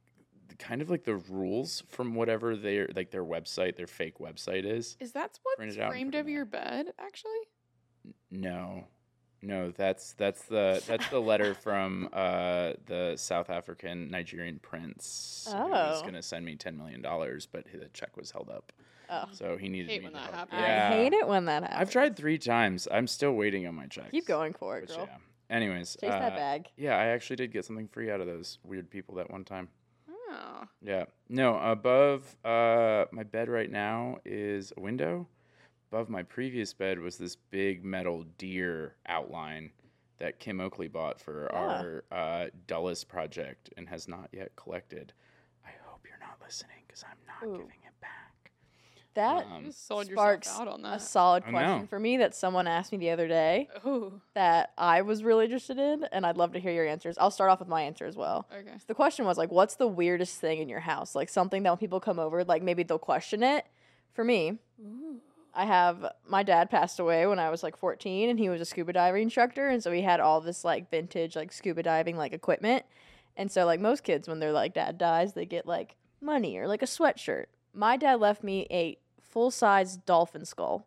[0.60, 4.96] kind of like the rules from whatever their like their website their fake website is.
[5.00, 6.92] Is that what's print out and framed over your bed?
[6.98, 7.40] Actually.
[8.30, 8.84] no,
[9.42, 15.56] no, that's that's the that's the letter from uh, the South African Nigerian prince who
[15.70, 16.04] was Oh.
[16.04, 18.72] gonna send me ten million dollars, but the check was held up,
[19.08, 19.24] Oh.
[19.32, 20.50] so he needed Hate me when to that help.
[20.50, 20.60] happens.
[20.60, 21.80] Yeah, I hate it when that happens.
[21.80, 22.86] I've tried three times.
[22.90, 24.10] I'm still waiting on my check.
[24.10, 25.08] Keep going for it, Which, girl.
[25.10, 25.16] yeah.
[25.56, 26.68] Anyways, Chase that uh, bag.
[26.76, 29.68] Yeah, I actually did get something free out of those weird people that one time.
[30.08, 30.64] Oh.
[30.80, 31.06] Yeah.
[31.28, 35.26] No, above uh, my bed right now is a window.
[35.92, 39.72] Above my previous bed was this big metal deer outline
[40.18, 41.56] that Kim Oakley bought for Ah.
[41.56, 45.12] our uh, Dulles project and has not yet collected.
[45.66, 47.56] I hope you're not listening because I'm not Ooh.
[47.56, 48.52] giving it back.
[49.14, 52.92] That Um, sold sparks yourself out on a solid question for me that someone asked
[52.92, 54.12] me the other day oh.
[54.34, 57.18] that I was really interested in, and I'd love to hear your answers.
[57.18, 58.46] I'll start off with my answer as well.
[58.56, 58.76] Okay.
[58.86, 61.16] The question was like, what's the weirdest thing in your house?
[61.16, 63.66] Like something that when people come over, like maybe they'll question it.
[64.12, 64.58] For me,
[65.54, 68.64] I have my dad passed away when I was like 14 and he was a
[68.64, 72.32] scuba diving instructor and so he had all this like vintage like scuba diving like
[72.32, 72.84] equipment.
[73.36, 76.68] And so like most kids when their like dad dies, they get like money or
[76.68, 77.46] like a sweatshirt.
[77.72, 80.86] My dad left me a full-size dolphin skull.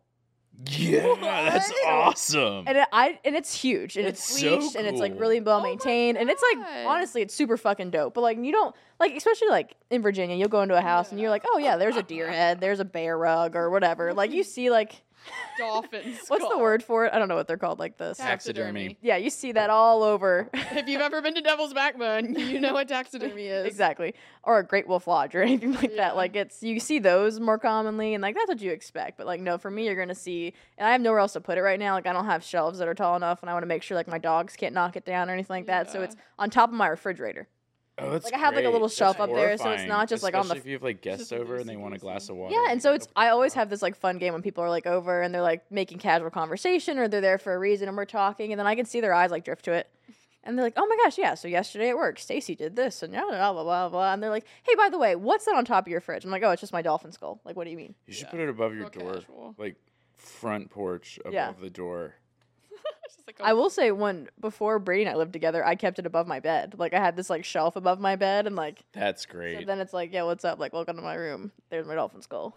[0.66, 2.64] Yeah, that's awesome.
[2.66, 5.40] And it, I and it's huge and it's, It's so bleached and it's like really
[5.40, 8.14] well Oh maintained and it's like honestly it's super fucking dope.
[8.14, 11.20] But like you don't like especially like in Virginia, you'll go into a house and
[11.20, 14.14] you're like, oh yeah, there's a deer head, there's a bear rug or whatever.
[14.14, 15.02] Like you see like
[15.58, 16.18] Dolphins.
[16.28, 17.12] what's the word for it?
[17.12, 17.78] I don't know what they're called.
[17.78, 18.18] Like this.
[18.18, 18.98] Taxidermy.
[19.00, 20.48] Yeah, you see that all over.
[20.52, 23.66] if you've ever been to Devil's Backbone, you know what taxidermy is.
[23.66, 24.14] exactly.
[24.42, 25.96] Or a Great Wolf Lodge or anything like Yeah.
[26.08, 26.16] that.
[26.16, 29.16] Like it's you see those more commonly and like that's what you expect.
[29.18, 31.58] But like no, for me you're gonna see and I have nowhere else to put
[31.58, 31.94] it right now.
[31.94, 33.96] Like I don't have shelves that are tall enough and I want to make sure
[33.96, 35.90] like my dogs can't knock it down or anything like that.
[35.90, 37.48] So it's on top of my refrigerator.
[37.96, 38.72] Oh, that's Like, I have, like, a great.
[38.72, 40.72] little That's shelf up there, so it's not just, like, on the especially if you
[40.74, 42.52] have like guests over and they want a glass of water.
[42.54, 44.86] Yeah, and so it's I always have this like fun game when people are like
[44.86, 48.04] over and they're like making casual conversation or they're there for a reason and we're
[48.04, 49.88] talking and then I can see their eyes like drift to it.
[50.46, 51.32] And they're like, "Oh my gosh, yeah!
[51.34, 54.28] So yesterday at work, Stacy did this and blah blah blah blah blah." And they're
[54.28, 56.50] like, "Hey, by the way, what's that on top of your fridge?" I'm like, "Oh,
[56.50, 57.94] it's just my dolphin skull." Like, what do you mean?
[58.06, 58.30] You should Yeah.
[58.32, 59.54] put it above your Real door, casual.
[59.56, 59.76] like
[60.16, 61.52] front porch above Yeah.
[61.58, 62.16] the door.
[63.26, 65.74] It's just like a- I will say, when before Brady and I lived together, I
[65.76, 66.74] kept it above my bed.
[66.78, 69.66] Like, I had this like shelf above my bed, and like, That's so great.
[69.66, 71.52] then it's like, "Yeah, what's up?" Like, welcome to my room.
[71.70, 72.56] There's my dolphin skull.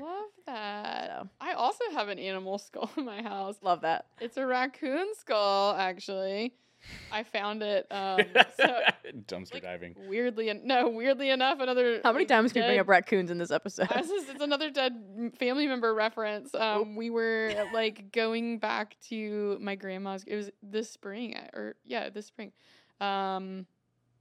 [0.00, 1.08] Love that.
[1.22, 1.28] So.
[1.40, 3.56] I also have an animal skull in my house.
[3.62, 4.06] Love that.
[4.20, 6.54] It's a raccoon skull, actually.
[7.12, 7.86] I found it.
[7.90, 8.20] Um,
[8.56, 8.64] so
[9.26, 9.94] Dumpster like, diving.
[10.08, 12.00] weirdly, en- no, weirdly enough, another.
[12.02, 13.88] How many like, times can you bring up raccoons in this episode?
[13.90, 16.54] I was just- it's another dead family member reference.
[16.54, 20.24] Um, we were like going back to my grandma's.
[20.26, 22.52] It was this spring, or yeah, this spring.
[23.00, 23.66] Um,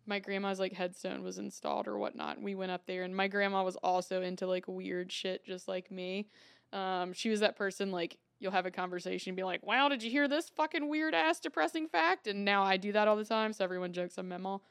[0.05, 2.37] my grandma's like headstone was installed or whatnot.
[2.37, 5.67] And we went up there, and my grandma was also into like weird shit, just
[5.67, 6.27] like me.
[6.73, 10.01] Um, she was that person like you'll have a conversation and be like, "Wow, did
[10.03, 13.25] you hear this fucking weird ass depressing fact?" And now I do that all the
[13.25, 14.61] time, so everyone jokes I'm memo.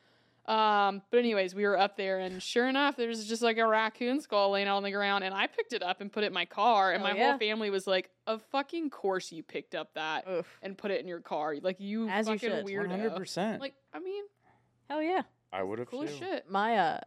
[0.47, 4.19] Um, but anyways, we were up there, and sure enough, there's just like a raccoon
[4.23, 6.33] skull laying out on the ground, and I picked it up and put it in
[6.33, 7.31] my car, and Oh, my yeah.
[7.31, 10.47] whole family was like, "Of fucking course you picked up that Oof.
[10.63, 12.65] and put it in your car, like you As you fucking should.
[12.67, 13.61] Weirdo." hundred percent.
[13.61, 14.25] Like, I mean,
[14.89, 15.23] Hell yeah.
[15.53, 16.17] I would have cool as too.
[16.25, 16.51] shit.
[16.51, 17.01] My uh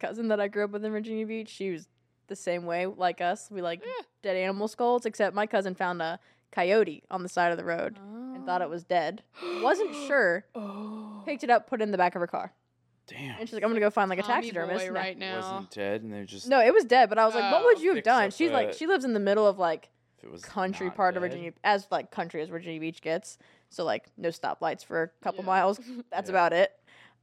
[0.00, 1.86] cousin that I grew up with in Virginia Beach, she was
[2.28, 3.50] the same way like us.
[3.50, 4.02] We like Yeah.
[4.22, 6.18] dead animal skulls, except my cousin found a
[6.52, 9.22] coyote on the side of the road and thought it was dead.
[9.62, 10.44] Wasn't sure.
[10.54, 12.52] Oh, Picked it up, put it in the back of her car.
[13.06, 13.38] Damn.
[13.40, 14.80] And she's like, I'm gonna go find like a Tommy taxidermist.
[14.80, 15.36] boy and right It now.
[15.36, 17.78] wasn't dead, and they're just No, it was dead, but I was like, what would
[17.78, 17.80] Oh.
[17.80, 18.30] you have done?
[18.30, 21.16] She's like, she lives in the middle of like if it was country not part
[21.16, 21.22] of.
[21.22, 23.38] Virginia, as like country as Virginia Beach gets.
[23.70, 25.46] So like no stoplights for a couple Yeah.
[25.46, 25.80] miles.
[26.10, 26.34] That's Yeah.
[26.34, 26.72] about it.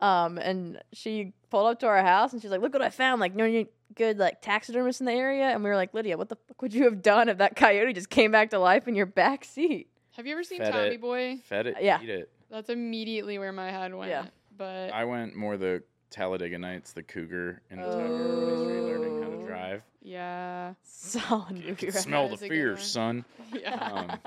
[0.01, 3.21] Um, and she pulled up to our house and she's like, "Look what I found!
[3.21, 6.30] Like, no any good like taxidermists in the area." And we were like, "Lydia, what
[6.30, 8.95] the fuck would you have done if that coyote just came back to life in
[8.95, 11.02] your back seat?" Have you ever seen Fed Tommy it.
[11.02, 11.38] Boy?
[11.43, 12.02] Fed it, Yeah.
[12.02, 12.30] eat it.
[12.50, 14.10] That's immediately where my head went.
[14.10, 14.26] Yeah.
[14.58, 19.24] But I went more the Talladega Nights, the cougar in the Tiger when he's relearning
[19.24, 19.41] how Oh.
[19.41, 19.84] to drive.
[20.02, 21.76] yeah, Solid You movie.
[21.76, 23.26] can right smell the is a good fear, son.
[23.54, 23.74] yeah.
[23.76, 24.19] Um,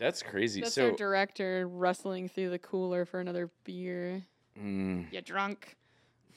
[0.00, 0.62] That's crazy.
[0.62, 4.24] That's so, our director rustling through the cooler for another beer.
[4.60, 5.76] mm, You drunk?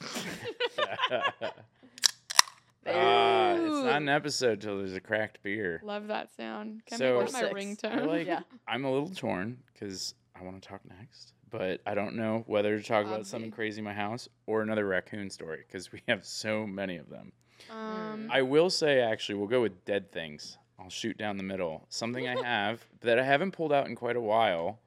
[2.86, 5.80] ah, it's not an episode till there's a cracked beer.
[5.84, 6.84] Love that sound.
[6.86, 7.84] Can So- I make that my Or six.
[7.84, 8.06] I ringtone?
[8.06, 8.26] like.
[8.26, 8.40] Yeah.
[8.66, 12.78] I'm a little torn because I want to talk next, but I don't know whether
[12.78, 16.24] to talk about something crazy in my house or another raccoon story because we have
[16.24, 17.32] so many of them.
[17.70, 20.56] Um, I will say, actually, we'll go with dead things.
[20.78, 21.84] I'll shoot down the middle.
[21.90, 24.80] Something I have that I haven't pulled out in quite a while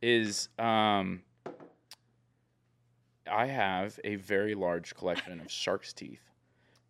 [0.00, 1.22] is um,
[3.30, 6.22] I have a very large collection of shark's teeth.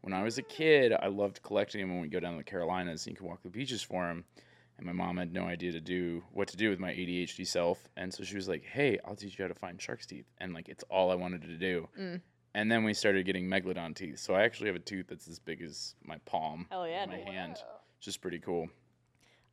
[0.07, 2.45] When I was a kid, I loved collecting them when we go down to the
[2.45, 4.25] Carolinas and you can walk the beaches for them.
[4.79, 7.89] And my mom had no idea to do what to do with my ADHD self,
[7.97, 10.55] and so she was like, "Hey, I'll teach you how to find shark's teeth." And
[10.55, 11.89] like, it's all I wanted to do.
[11.99, 12.21] Mm.
[12.55, 14.21] And then we started getting megalodon teeth.
[14.21, 17.17] So I actually have a tooth that's as big as my palm, Hell yeah, my
[17.17, 17.27] dude.
[17.27, 17.57] hand,
[17.99, 18.69] which is pretty cool.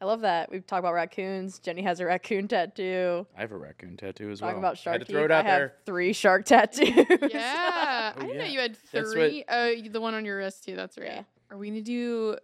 [0.03, 0.51] I love that.
[0.51, 1.59] We've talked about raccoons.
[1.59, 3.25] Jenny has a raccoon tattoo.
[3.37, 4.71] I have a raccoon tattoo as Talking well.
[4.71, 5.13] about shark I had to teeth.
[5.15, 5.73] throw it out I have there.
[5.85, 6.87] three shark tattoos.
[7.31, 8.11] yeah.
[8.13, 9.45] Oh, I didn't know you had That's what- three.
[9.47, 10.75] Oh, you the one on your wrist too.
[10.75, 11.07] That's right.
[11.07, 11.23] Yeah.
[11.51, 12.35] Are we gonna do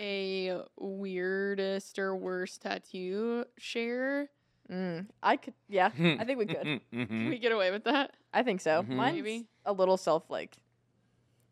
[0.00, 4.28] a weirdest or worst tattoo share?
[4.68, 6.58] Mm, I could, yeah, I think we could.
[6.64, 7.28] Can Mhm.
[7.30, 8.16] we get away with that?
[8.34, 8.82] I think so.
[8.82, 8.88] Mhm.
[8.96, 9.46] Mine's Maybe.
[9.64, 10.56] a little self like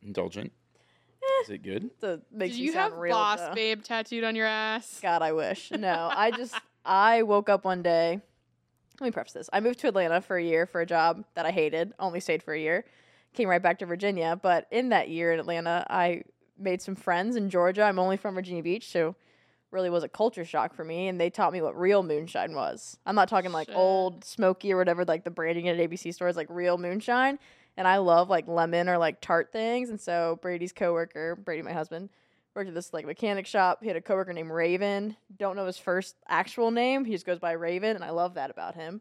[0.02, 0.52] Indulgent.
[1.42, 1.90] Is it good?
[2.00, 3.14] to makes Did me you sound have real.
[3.14, 3.54] boss though.
[3.54, 4.98] babe tattooed on your ass?
[5.02, 5.70] God, I wish.
[5.70, 8.20] No, I just I woke up one day.
[9.00, 9.50] Let me preface this.
[9.52, 11.92] I moved to Atlanta for a year for a job that I hated.
[11.98, 12.84] Only stayed for a year.
[13.32, 16.22] Came right back to Virginia, but in that year in Atlanta, I
[16.56, 17.82] made some friends in Georgia.
[17.82, 19.16] I'm only from Virginia Beach, so
[19.72, 22.96] really was a culture shock for me and they taught me what real moonshine was.
[23.04, 23.76] I'm not talking like Shit.
[23.76, 27.40] old smoky or whatever like the branding at ABC stores like real moonshine.
[27.76, 29.90] And I love like lemon or like tart things.
[29.90, 32.10] And so Brady's coworker, Brady my husband,
[32.54, 33.80] worked at this like mechanic shop.
[33.82, 35.16] He had a coworker named Raven.
[35.36, 37.04] Don't know his first actual name.
[37.04, 39.00] He just goes by Raven, and I love that about him.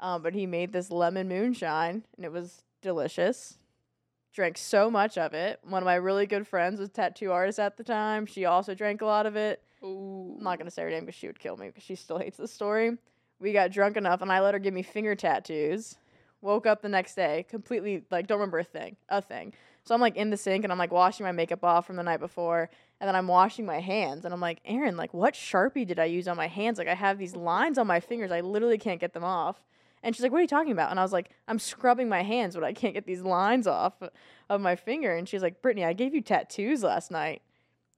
[0.00, 3.58] Um, but he made this lemon moonshine, and it was delicious.
[4.32, 5.60] Drank so much of it.
[5.62, 8.26] One of my really good friends was a tattoo artist at the time.
[8.26, 9.62] She also drank a lot of it.
[9.82, 10.36] Ooh.
[10.38, 12.36] I'm not gonna say her name because she would kill me because she still hates
[12.36, 12.96] the story.
[13.40, 15.96] We got drunk enough, and I let her give me finger tattoos.
[16.42, 19.52] Woke up the next day, completely like don't remember a thing, a thing.
[19.84, 22.02] So I'm like in the sink and I'm like washing my makeup off from the
[22.02, 25.86] night before, and then I'm washing my hands, and I'm like, Aaron, like what sharpie
[25.86, 26.78] did I use on my hands?
[26.78, 29.62] Like I have these lines on my fingers, I literally can't get them off.
[30.02, 32.22] And she's like, "What are you talking about?" And I was like, "I'm scrubbing my
[32.22, 34.02] hands, but I can't get these lines off
[34.48, 37.42] of my finger." And she's like, "Brittany, I gave you tattoos last night."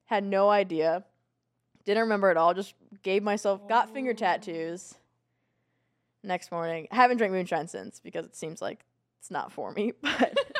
[0.07, 1.05] Had no idea.
[1.85, 2.55] Didn't remember at all.
[2.55, 2.75] Just
[3.05, 4.15] gave myself got finger Oh.
[4.15, 4.95] tattoos.
[6.25, 8.85] Next morning, I haven't drank moonshine since because it seems like
[9.19, 9.93] it's not for me.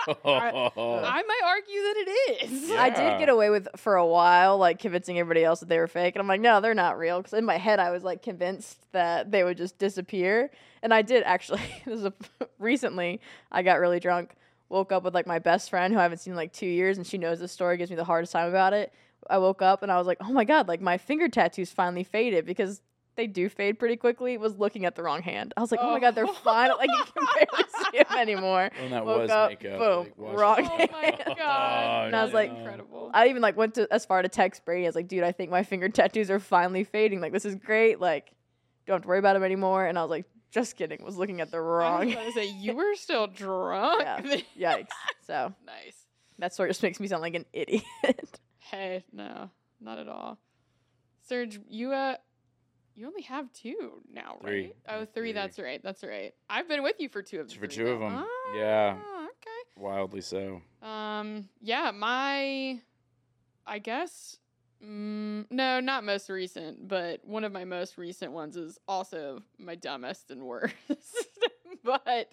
[0.05, 2.71] But I might argue that it is.
[2.71, 2.83] Yeah.
[2.83, 5.87] I did get away with for a while, like convincing everybody else that they were
[5.87, 7.19] fake, and I'm like, no, they're not real.
[7.19, 10.51] Because in my head, I was like convinced that they would just disappear,
[10.83, 11.61] and I did actually.
[11.87, 12.13] this is a,
[12.59, 13.21] recently,
[13.53, 14.35] I got really drunk,
[14.69, 16.97] woke up with like my best friend who I haven't seen in like two years,
[16.97, 18.93] and she knows this story, gives me the hardest time about it.
[19.31, 22.03] I woke up and I was like, oh my god, like my finger tattoos finally
[22.03, 22.83] faded because
[23.17, 24.37] they do fade pretty quickly.
[24.39, 25.53] Was looking at the wrong hand.
[25.57, 26.71] I was like, oh, my god, they're fine.
[26.77, 28.71] like you can barely see them anymore.
[28.81, 29.79] When that Woke was up, makeup.
[29.79, 30.91] boom, like, wash wrong it.
[30.91, 31.23] Oh my hand.
[31.39, 32.07] god.
[32.07, 33.11] And I was like- incredible.
[33.13, 34.87] I even like went to as far to text Brady.
[34.87, 37.21] I was like, dude, I think my finger tattoos are finally fading.
[37.21, 38.01] Like this is great.
[38.01, 38.33] Like
[38.87, 39.85] don't have to worry about them anymore.
[39.87, 41.05] And I was like, just kidding.
[41.05, 42.03] Was looking at the wrong.
[42.03, 42.23] I was wrong.
[42.25, 44.03] about to say you were still drunk.
[44.57, 44.77] Yeah.
[44.79, 44.89] Yikes.
[45.27, 45.97] So nice.
[46.39, 47.83] that sort of just makes me sound like an idiot.
[48.59, 50.39] Hey, no, not at all.
[51.29, 52.17] Serge, you uh,
[52.95, 54.63] you only have two now, Three.
[54.65, 54.77] right?
[54.89, 55.07] Oh, three.
[55.15, 55.33] three.
[55.33, 55.81] That's right.
[55.83, 56.35] That's right.
[56.51, 57.59] I've been with you for two of them.
[57.59, 58.25] for two of them.
[58.27, 58.97] Ah, Yeah.
[59.25, 59.83] Okay.
[59.83, 60.61] Wildly so.
[60.83, 62.79] Um, yeah, my,
[63.67, 64.37] I guess,
[64.85, 69.75] mm, no, not most recent, but one of my most recent ones is also my
[69.75, 70.75] dumbest and worst.
[71.85, 72.29] but,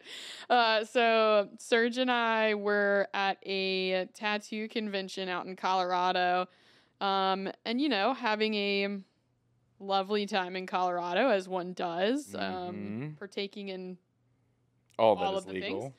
[0.50, 6.48] uh, so Serge and I were at a tattoo convention out in Colorado,
[7.02, 9.00] um, and you know, having a
[9.80, 13.18] lovely time in Colorado as one does, um, Mhm.
[13.18, 13.98] partaking in
[14.98, 15.94] All that all is of the things.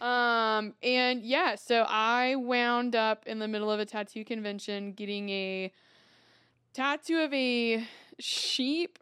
[0.00, 5.28] um, and yeah, so I wound up in the middle of a tattoo convention getting
[5.30, 5.72] a
[6.74, 7.86] tattoo of a
[8.18, 8.98] sheep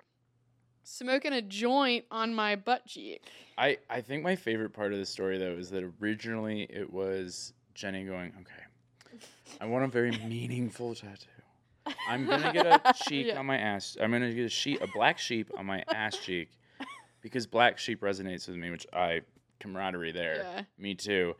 [0.84, 3.22] smoking a joint on my butt cheek.
[3.56, 7.52] I, I think my favorite part of the story though is that originally it was
[7.74, 8.62] Jenny going, okay,
[9.60, 11.26] I want a very meaningful tattoo.
[12.08, 13.38] I'm gonna get a cheek Yeah.
[13.38, 13.96] on my ass.
[14.00, 16.50] I'm gonna get a sheep, a black sheep on my ass cheek,
[17.22, 19.22] because black sheep resonates with me, which I
[19.60, 20.36] camaraderie there.
[20.44, 20.62] Yeah.
[20.78, 21.34] Me too.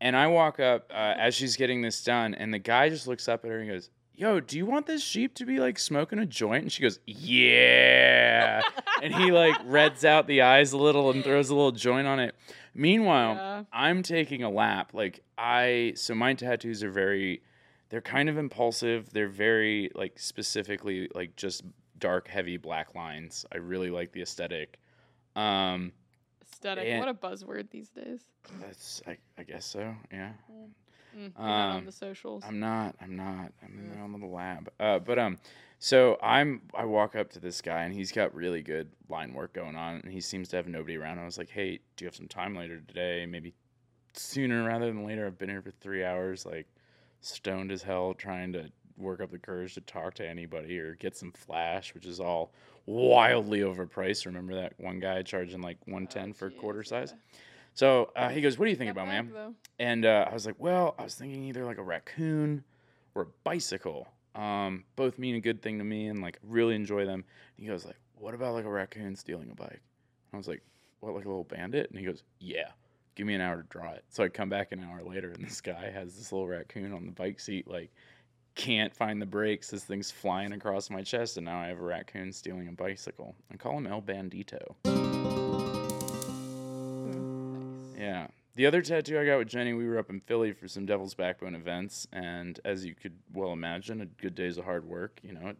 [0.00, 3.28] And I walk up uh, as she's getting this done, and the guy just looks
[3.28, 6.18] up at her and goes, "Yo, do you want this sheep to be like smoking
[6.18, 8.62] a joint?" And she goes, "Yeah."
[9.02, 12.18] and he like reds out the eyes a little and throws a little joint on
[12.20, 12.34] it.
[12.74, 13.62] Meanwhile, Yeah.
[13.72, 14.92] I'm taking a lap.
[14.94, 17.42] Like I, so my tattoos are very,
[17.90, 19.10] they're kind of impulsive.
[19.12, 21.62] They're very like specifically like just
[21.98, 23.44] dark, heavy black lines.
[23.52, 24.78] I really like the aesthetic.
[25.36, 25.92] Um,
[26.52, 26.98] Aesthetic.
[26.98, 28.20] What a buzzword these days.
[28.60, 29.94] that's I, I guess so.
[30.12, 30.32] Yeah.
[31.16, 32.42] Mm, not on Um, the socials.
[32.46, 32.94] I'm not.
[33.00, 33.52] I'm not.
[33.62, 34.70] I'm in my own little lab.
[34.78, 35.38] Uh, but um,
[35.78, 36.62] so I'm.
[36.74, 40.00] I walk up to this guy and he's got really good line work going on,
[40.04, 41.18] and he seems to have nobody around.
[41.18, 43.26] I was like, Hey, do you have some time later today?
[43.26, 43.54] Maybe
[44.12, 45.26] sooner rather than later.
[45.26, 46.66] I've been here for three hours, like
[47.20, 51.16] stoned as hell, trying to work up the courage to talk to anybody or get
[51.16, 52.52] some flash, which is all
[52.86, 54.26] wildly overpriced.
[54.26, 57.12] Remember that one guy charging like one ten Oh, for jeez, quarter size?
[57.14, 57.38] yeah.
[57.74, 59.54] So uh, he goes, "What do you think about, ma'am?" though.
[59.78, 62.64] And uh, I was like, well, I was thinking either like a raccoon
[63.14, 64.08] or a bicycle.
[64.34, 67.24] Um, both mean a good thing to me and like really enjoy them.
[67.56, 69.70] And he goes like, what about like a raccoon stealing a bike?
[69.70, 70.62] And I was like,
[71.00, 71.90] what, like a little bandit?
[71.90, 72.68] And he goes, yeah.
[73.20, 74.02] Give me an hour to draw it.
[74.08, 77.04] So I come back an hour later, and this guy has this little raccoon on
[77.04, 77.90] the bike seat, like
[78.54, 79.68] can't find the brakes.
[79.68, 83.34] This thing's flying across my chest, and now I have a raccoon stealing a bicycle.
[83.52, 84.74] I call him El Bandito.
[84.86, 85.12] Hmm,
[87.92, 88.00] nice.
[88.00, 88.28] Yeah.
[88.54, 91.12] The other tattoo I got with Jenny, we were up in Philly for some Devil's
[91.12, 95.20] Backbone events, and as you could well imagine, a good day's of hard work.
[95.22, 95.58] You know, it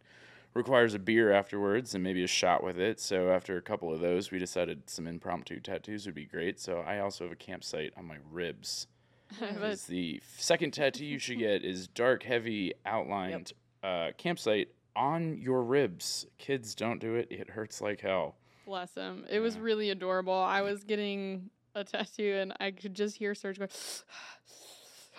[0.54, 3.00] requires a beer afterwards and maybe a shot with it.
[3.00, 6.58] So after a couple of those, we decided some impromptu tattoos would be great.
[6.58, 8.86] So I also have a campsite on my ribs.
[9.38, 13.52] Because the second tattoo you should get is dark, heavy, outlined
[13.84, 16.26] uh, campsite on your ribs.
[16.36, 17.28] Kids, don't do it.
[17.30, 18.34] It hurts like hell.
[18.66, 19.24] Bless him.
[19.30, 20.34] It was really adorable.
[20.34, 23.70] I was getting a tattoo and I could just hear Serge going,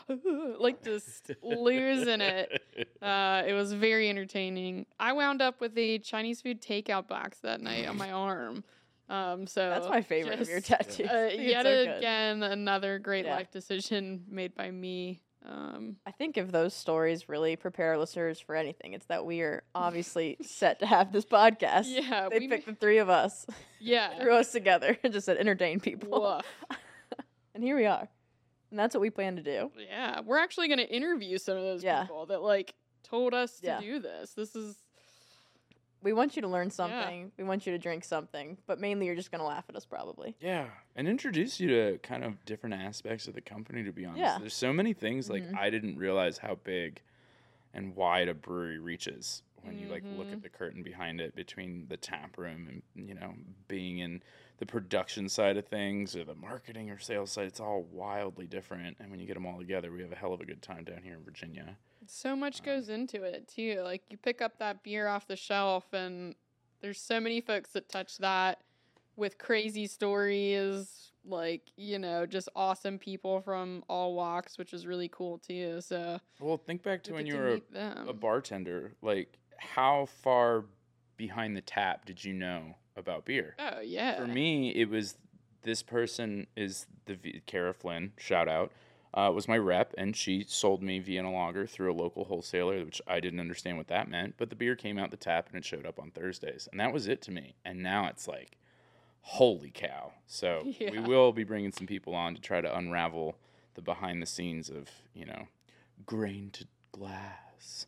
[0.59, 2.61] like just losing it.
[3.01, 4.85] Uh, it was very entertaining.
[4.99, 8.63] I wound up with a Chinese food takeout box that night on my arm.
[9.09, 11.07] Um, so That's my favorite of your tattoos.
[11.09, 13.35] Uh, I think it's yet so again, another great Yeah.
[13.35, 15.23] life decision made by me.
[15.43, 19.41] Um, I think if those stories really prepare our listeners for anything, it's that we
[19.41, 21.85] are obviously set to have this podcast.
[21.87, 23.47] yeah, They picked ma- the three of us,
[23.79, 24.21] yeah.
[24.21, 26.39] threw us together, and just said entertain people.
[27.55, 28.07] And here we are.
[28.71, 29.69] And that's what we plan to do.
[29.77, 32.03] Yeah, we're actually going to interview some of those Yeah.
[32.03, 33.79] people that like told us to Yeah.
[33.81, 34.33] do this.
[34.33, 34.77] This is
[36.03, 37.31] We want you to learn something.
[37.37, 39.85] We want you to drink something, but mainly you're just going to laugh at us
[39.85, 40.35] probably.
[40.39, 43.83] Yeah, and introduce you to kind of different aspects of the company.
[43.83, 44.37] To be honest, Yeah.
[44.39, 45.55] there's so many things like Mhm.
[45.55, 47.03] I didn't realize how big
[47.71, 51.85] and wide a brewery reaches when you like look at the curtain behind it between
[51.89, 53.33] the tap room and you know
[53.67, 54.21] being in
[54.57, 57.45] the production side of things or the marketing or sales side.
[57.47, 60.33] It's all wildly different, and when you get them all together, we have a hell
[60.33, 61.77] of a good time down here in Virginia.
[62.05, 63.81] so much Um, goes into it too.
[63.83, 66.35] Like you pick up that beer off the shelf and
[66.81, 68.61] there's so many folks that touch that
[69.15, 75.09] with crazy stories, like, you know, just awesome people from all walks, which is really
[75.09, 75.79] cool too.
[75.81, 78.93] So Well, think back to when you were a, a bartender.
[79.01, 80.65] Like, how far
[81.17, 83.55] behind the tap did you know about beer?
[83.59, 84.17] Oh yeah.
[84.17, 85.15] For me, it was
[85.63, 88.71] this person is the v- Kara Flynn, shout out,
[89.13, 93.01] uh, was my rep, and she sold me Vienna Lager through a local wholesaler, which
[93.07, 94.35] I didn't understand what that meant.
[94.37, 96.91] But the beer came out the tap and it showed up on Thursdays, and that
[96.91, 97.55] was it to me.
[97.63, 98.57] And now it's like,
[99.21, 100.13] holy cow!
[100.25, 103.35] So we will be bringing some people on to try to unravel
[103.75, 105.47] the behind the scenes of you know,
[106.05, 107.85] grain to glass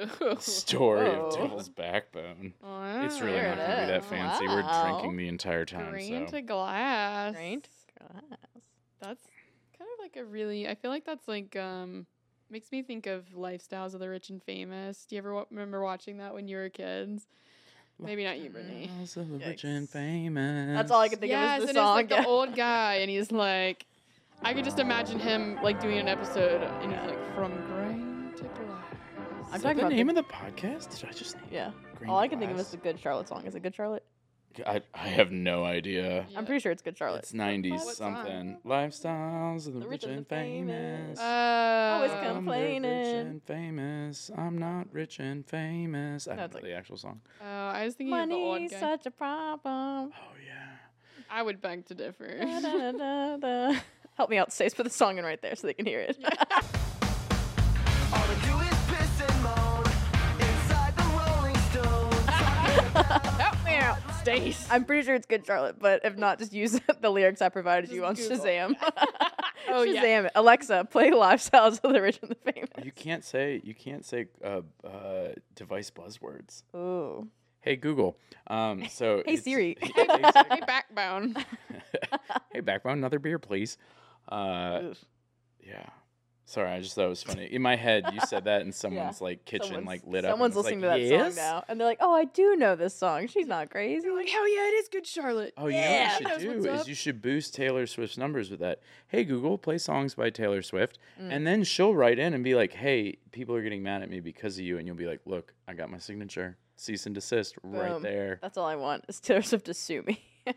[0.38, 1.26] story Whoa.
[1.26, 2.54] of Devil's Backbone.
[2.62, 4.46] It's really not it going to be that fancy.
[4.48, 5.90] We're drinking the entire time.
[5.90, 6.36] Grain so.
[6.36, 7.34] to glass.
[7.34, 7.68] Grain to
[7.98, 8.40] glass.
[9.00, 9.26] That's
[9.78, 10.68] kind of like a really.
[10.68, 12.06] I feel like that's like um
[12.50, 15.06] makes me think of lifestyles of the rich and famous.
[15.06, 17.26] Do you ever wa- remember watching that when you were kids?
[17.98, 18.90] Maybe not you, Brittany.
[19.00, 20.76] Lifestyles of the rich and famous.
[20.76, 21.96] That's all I could think yes, of is and the it's song.
[21.96, 23.86] like the old guy, and he's like,
[24.42, 28.04] I could just imagine him like doing an episode, and he's like, from grain to
[28.04, 28.11] glass.
[29.52, 30.98] I'm Is that talking the about name the- of the podcast?
[30.98, 31.70] Did I just name yeah.
[31.96, 32.66] Green All I can think of Glass?
[32.66, 33.44] is the Good Charlotte song.
[33.46, 34.04] Is it Good Charlotte?
[34.66, 36.26] I, I have no idea.
[36.36, 37.20] I'm pretty sure it's Good Charlotte.
[37.20, 38.14] It's 90s What song?
[38.16, 38.58] something.
[38.66, 41.18] Lifestyles of the, rich and famous.
[41.18, 41.22] Uh,
[41.94, 42.84] Always I'm the rich complaining.
[42.84, 44.30] and famous.
[44.36, 46.28] I'm not rich and famous.
[46.28, 47.20] I No, don't it's know like- the actual song.
[47.40, 48.80] Oh, I was thinking of the old Money's guy.
[48.80, 50.12] such a problem.
[50.14, 50.68] Oh yeah.
[51.30, 52.26] I would beg to differ.
[52.38, 53.36] Da, da, da,
[53.72, 53.80] da.
[54.16, 54.74] Help me out, Stace.
[54.74, 56.18] Put the song in right there so they can hear it.
[64.22, 64.66] Stace.
[64.70, 67.90] I'm pretty sure it's Good Charlotte, but if not, just use the lyrics I provided
[67.90, 68.38] you on Google.
[68.38, 68.74] Shazam.
[69.68, 70.02] Oh, yeah.
[70.02, 70.32] Shazam it.
[70.34, 72.68] Alexa, play Lifestyles of the Rich and the Famous.
[72.84, 76.64] You can't say you can't say uh, uh, device buzzwords.
[76.74, 77.28] Ooh.
[77.60, 78.18] Hey Google.
[78.48, 79.76] Um, so Hey, it's- Siri.
[79.80, 81.36] hey, hey, backbone.
[82.52, 83.78] hey backbone, another beer, please.
[84.28, 84.94] Uh,
[85.64, 85.86] yeah.
[86.52, 87.46] Sorry, I just thought it was funny.
[87.46, 90.32] In my head, you said that, and someone's like kitchen Someone's- like lit up.
[90.32, 91.34] Someone's listening like, to that yes?
[91.36, 93.26] song now, and they're like, "Oh, I do know this song.
[93.26, 95.54] She's not crazy." like, hell yeah, it is good Charlotte.
[95.56, 96.80] Oh, you Yeah, know what you should do up.
[96.82, 98.80] is you should boost Taylor Swift's numbers with that.
[99.08, 101.32] Hey Google, play songs by Taylor Swift, Mm.
[101.32, 104.20] and then she'll write in and be like, "Hey, people are getting mad at me
[104.20, 107.54] because of you," and you'll be like, "Look, I got my signature, cease and desist,
[107.62, 110.22] right there." That's all I want is Taylor Swift to sue me.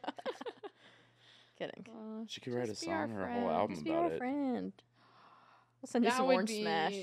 [1.57, 1.85] Kidding.
[1.89, 3.91] Uh, She could write a Just be our song or a whole album Just be
[3.91, 4.17] about our it.
[4.17, 4.73] friend.
[5.85, 6.95] We'll send you that some would Orange be Smash.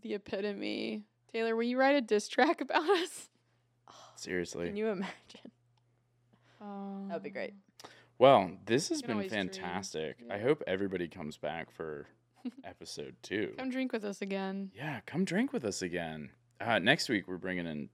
[0.00, 1.02] the epitome.
[1.32, 3.28] Taylor, will you write a diss track about us?
[4.14, 4.68] Seriously.
[4.68, 5.50] Can you imagine?
[6.60, 7.54] Um, That'd be great.
[8.16, 9.48] Well, this has been always dream.
[9.48, 10.18] fantastic.
[10.30, 12.06] I hope everybody comes back for
[12.64, 13.54] episode two.
[13.58, 14.70] Come drink with us again.
[14.72, 16.30] Yeah, come drink with us again.
[16.60, 17.88] Uh, next week we're bringing in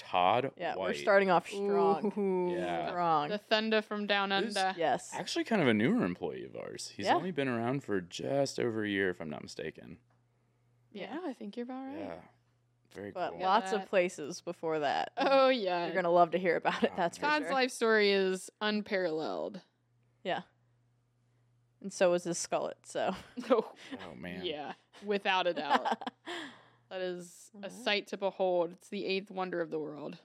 [0.00, 2.12] Todd Yeah, we're starting off strong.
[2.18, 2.54] Ooh.
[2.58, 2.88] Yeah.
[2.88, 3.28] Strong.
[3.28, 4.78] The thunder from down Who's- under.
[4.78, 5.10] yes.
[5.14, 6.92] Actually, kind of a newer employee of ours.
[6.96, 7.14] He's Yeah.
[7.14, 9.98] only been around for just over a year, if I'm not mistaken.
[10.92, 11.98] Yeah, I think you're about right.
[11.98, 12.14] Yeah,
[12.94, 13.40] very But cool.
[13.40, 13.88] Lots of that.
[13.90, 15.12] places before that.
[15.18, 15.84] Oh yeah.
[15.86, 16.92] You're gonna love to hear about it.
[16.96, 17.52] That's for Todd's sure.
[17.54, 19.60] life story is unparalleled.
[20.24, 20.40] Yeah.
[21.82, 22.74] And so is his skullet.
[22.84, 23.14] So.
[23.50, 23.72] Oh,
[24.10, 24.44] Oh man.
[24.44, 24.72] yeah,
[25.04, 25.96] without a doubt.
[26.90, 28.72] That is a sight to behold.
[28.72, 30.18] It's the eighth wonder of the world.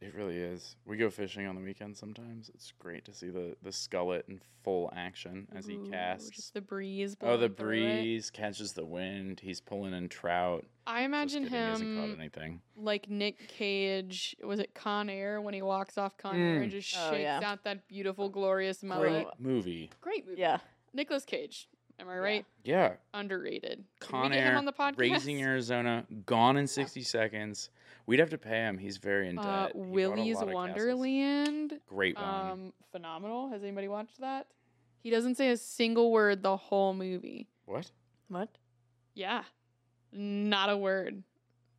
[0.00, 0.76] It really is.
[0.86, 2.50] We go fishing on the weekend sometimes.
[2.54, 6.30] It's great to see the the skullet in full action as he casts.
[6.30, 7.14] Just the breeze.
[7.20, 7.96] Oh, the blowing it.
[7.98, 9.40] breeze catches the wind.
[9.40, 10.64] He's pulling in trout.
[10.86, 12.60] I Just imagine kidding, He hasn't caught him anything.
[12.76, 14.34] like Nick Cage.
[14.42, 16.76] Was it Con Air when he walks off Con Air and Mm.
[16.80, 17.40] just Oh, shakes yeah.
[17.44, 19.26] out that beautiful, glorious mullet?
[19.26, 19.90] Great movie.
[20.00, 20.40] Great movie.
[20.40, 20.60] yeah.
[20.94, 21.68] Nicolas Cage.
[22.00, 22.46] Am I right?
[22.64, 22.94] Yeah.
[23.12, 23.84] Underrated.
[24.00, 24.98] Can Con Air, him on the podcast?
[24.98, 27.70] Raising Arizona, gone in 60 seconds.
[28.06, 28.78] We'd have to pay him.
[28.78, 29.44] He's very in debt.
[29.46, 30.54] Uh, He Willy's lot castles.
[30.54, 31.80] Wonderland.
[31.86, 32.24] Great one.
[32.50, 33.50] Um, phenomenal.
[33.50, 34.46] Has anybody watched that?
[35.02, 37.48] He doesn't say a single word the whole movie.
[37.66, 37.90] what?
[38.28, 38.48] What?
[39.14, 39.42] Yeah,
[40.12, 41.22] not a word.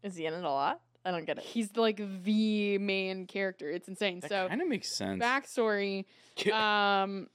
[0.04, 0.82] Is he in it a lot?
[1.06, 1.44] I don't get it.
[1.44, 3.72] He's like the main character.
[3.72, 4.20] It's insane.
[4.20, 5.24] That so kind of makes sense.
[5.24, 6.06] backstory.
[6.52, 7.28] Um,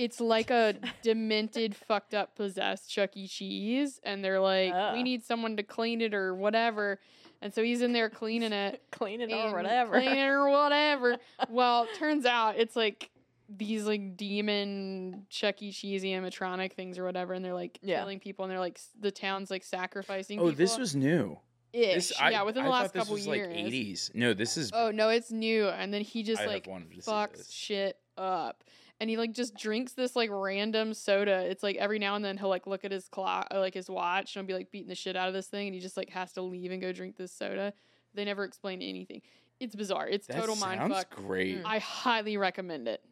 [0.00, 3.28] it's like a demented, fucked up, possessed Chuck E.
[3.28, 4.92] Cheese, and they're like, Ah.
[4.94, 6.98] we need someone to clean it or whatever.
[7.42, 8.82] And so he's in there cleaning it.
[8.90, 9.92] cleaning it or whatever.
[10.00, 11.18] clean it or whatever.
[11.48, 13.10] well, turns out it's like
[13.48, 15.72] these like demon Chuck E.
[15.72, 17.98] Cheese animatronic things or whatever, and they're like Yeah.
[18.00, 20.40] killing people, and they're like the town's like sacrificing.
[20.40, 21.38] oh, this was new.
[21.72, 21.94] ish.
[21.94, 23.48] This, I, yeah, within I the thought last this couple was years.
[23.48, 24.14] like 80s.
[24.14, 24.70] No, this is.
[24.72, 27.96] Oh no, it's new, and then he just I like wanted to see fucks shit
[28.16, 28.64] up.
[29.00, 31.40] And he like just drinks this like random soda.
[31.50, 33.88] It's like every now and then he'll like look at his clock, or, like his
[33.88, 35.96] watch, and he'll be like beating the shit out of this thing, and he just
[35.96, 37.72] like has to leave and go drink this soda.
[38.12, 39.22] They never explain anything.
[39.58, 40.06] It's bizarre.
[40.06, 41.16] It's that total mind sounds fuck.
[41.16, 41.58] great.
[41.58, 41.62] Mm.
[41.64, 43.02] I highly recommend it.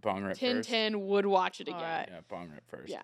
[0.00, 0.68] Bong rip Ten first.
[0.68, 1.78] ten would watch it again.
[1.80, 2.08] Alright.
[2.10, 2.90] Yeah, bong rip first.
[2.90, 3.02] Yeah,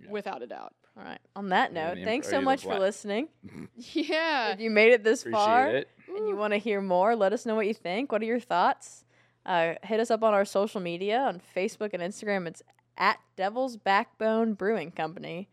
[0.00, 0.10] Yeah.
[0.10, 0.74] without a doubt.
[0.96, 1.18] All right.
[1.34, 3.28] On that Yeah, note, the thanks so are you the much for listening.
[3.92, 4.52] Yeah.
[4.52, 5.88] If you made it this Appreciate far it.
[6.08, 8.12] and you want to hear more, let us know what you think.
[8.12, 9.04] What are your thoughts?
[9.46, 12.46] Uh, hit us up on our social media on Facebook and Instagram.
[12.48, 12.62] It's
[12.98, 15.48] at Devil's Backbone Brewing Company,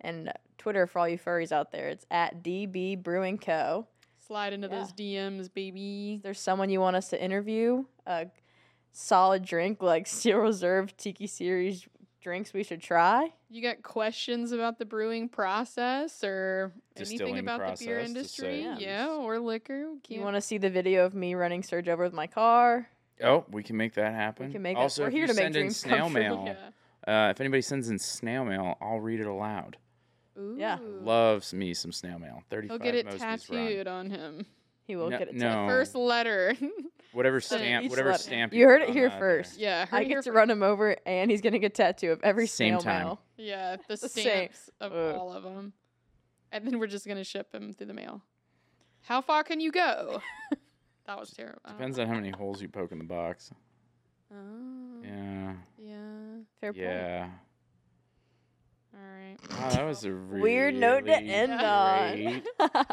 [0.00, 1.88] and Twitter for all you furries out there.
[1.88, 3.86] It's at DB Brewing Co.
[4.26, 4.78] Slide into Yeah.
[4.80, 6.14] those DMs, baby.
[6.16, 8.26] If there's someone you want us to interview, a
[8.92, 11.88] solid drink like Steel Reserve Tiki Series
[12.20, 13.32] drinks we should try.
[13.48, 18.64] You got questions about the brewing process or anything Distilling about the beer industry?
[18.64, 18.76] say.
[18.80, 19.78] Yeah, or liquor.
[19.78, 22.88] You Can't- want to see the video of me running Surge over with my car?
[23.22, 24.46] Oh, we can make that happen.
[24.46, 25.90] We can make that- also, we're if here you to make send in dreams come
[25.90, 26.14] snail true.
[26.20, 26.44] mail,
[27.06, 27.26] Yeah.
[27.26, 29.76] Uh, if anybody sends in snail mail, I'll read it aloud.
[30.38, 30.54] Ooh.
[30.58, 30.78] Yeah.
[30.80, 32.42] Loves me some snail mail.
[32.50, 34.46] He'll get it tattooed on him.
[34.84, 35.34] He will No- get it.
[35.34, 35.48] no.
[35.48, 35.68] tattooed.
[35.68, 36.54] First letter.
[37.12, 38.22] Whatever stamp, whatever letter.
[38.22, 38.52] stamp.
[38.52, 39.42] You heard it here that there.
[39.42, 39.58] first.
[39.58, 42.46] yeah, I get to fir- run him over, and he's gonna get tattoo of every
[42.46, 43.06] Same snail time.
[43.06, 43.20] mail.
[43.38, 44.22] Yeah, the The same.
[44.24, 45.14] stamps of Ugh.
[45.16, 45.72] all of them,
[46.52, 48.20] and then we're just gonna ship him through the mail.
[49.04, 50.20] How far can you go?
[51.08, 51.58] that was terrible.
[51.64, 51.72] Oh.
[51.72, 53.50] Depends on how many holes you poke in the box.
[54.32, 54.36] Oh,
[55.02, 55.54] Yeah.
[55.76, 55.96] yeah.
[56.60, 56.84] Fair point.
[56.84, 57.28] Yeah.
[58.94, 59.36] All right.
[59.50, 62.12] Wow, that was a really Weird note to end on.
[62.14, 62.42] great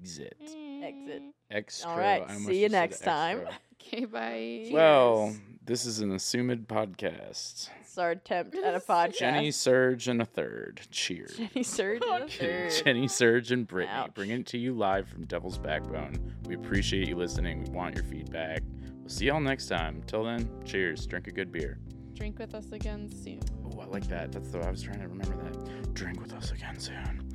[0.00, 0.36] exit.
[0.82, 1.22] Exit.
[1.50, 1.90] Extra.
[1.90, 3.40] All right, I see you next time.
[3.80, 4.68] Okay, bye.
[4.72, 7.68] Well, this is an assumed podcast.
[7.88, 9.16] It's our attempt at a podcast.
[9.16, 10.82] Jenny, Surge, and a third.
[10.90, 11.38] Cheers.
[11.38, 12.84] Jenny Surge and a third.
[12.84, 14.12] Jenny, Surge, and Brittany, Ouch.
[14.12, 16.34] bringing it to you live from Devil's Backbone.
[16.44, 17.64] We appreciate you listening.
[17.64, 18.60] We want your feedback.
[19.00, 20.02] We'll see y'all next time.
[20.06, 21.06] Till then, cheers.
[21.06, 21.78] Drink a good beer.
[22.12, 23.40] Drink with us again soon.
[23.64, 24.32] Oh, I like that.
[24.32, 25.94] That's the I was trying to remember that.
[25.94, 27.26] Drink with us again soon.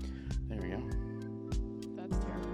[0.49, 2.52] There we go.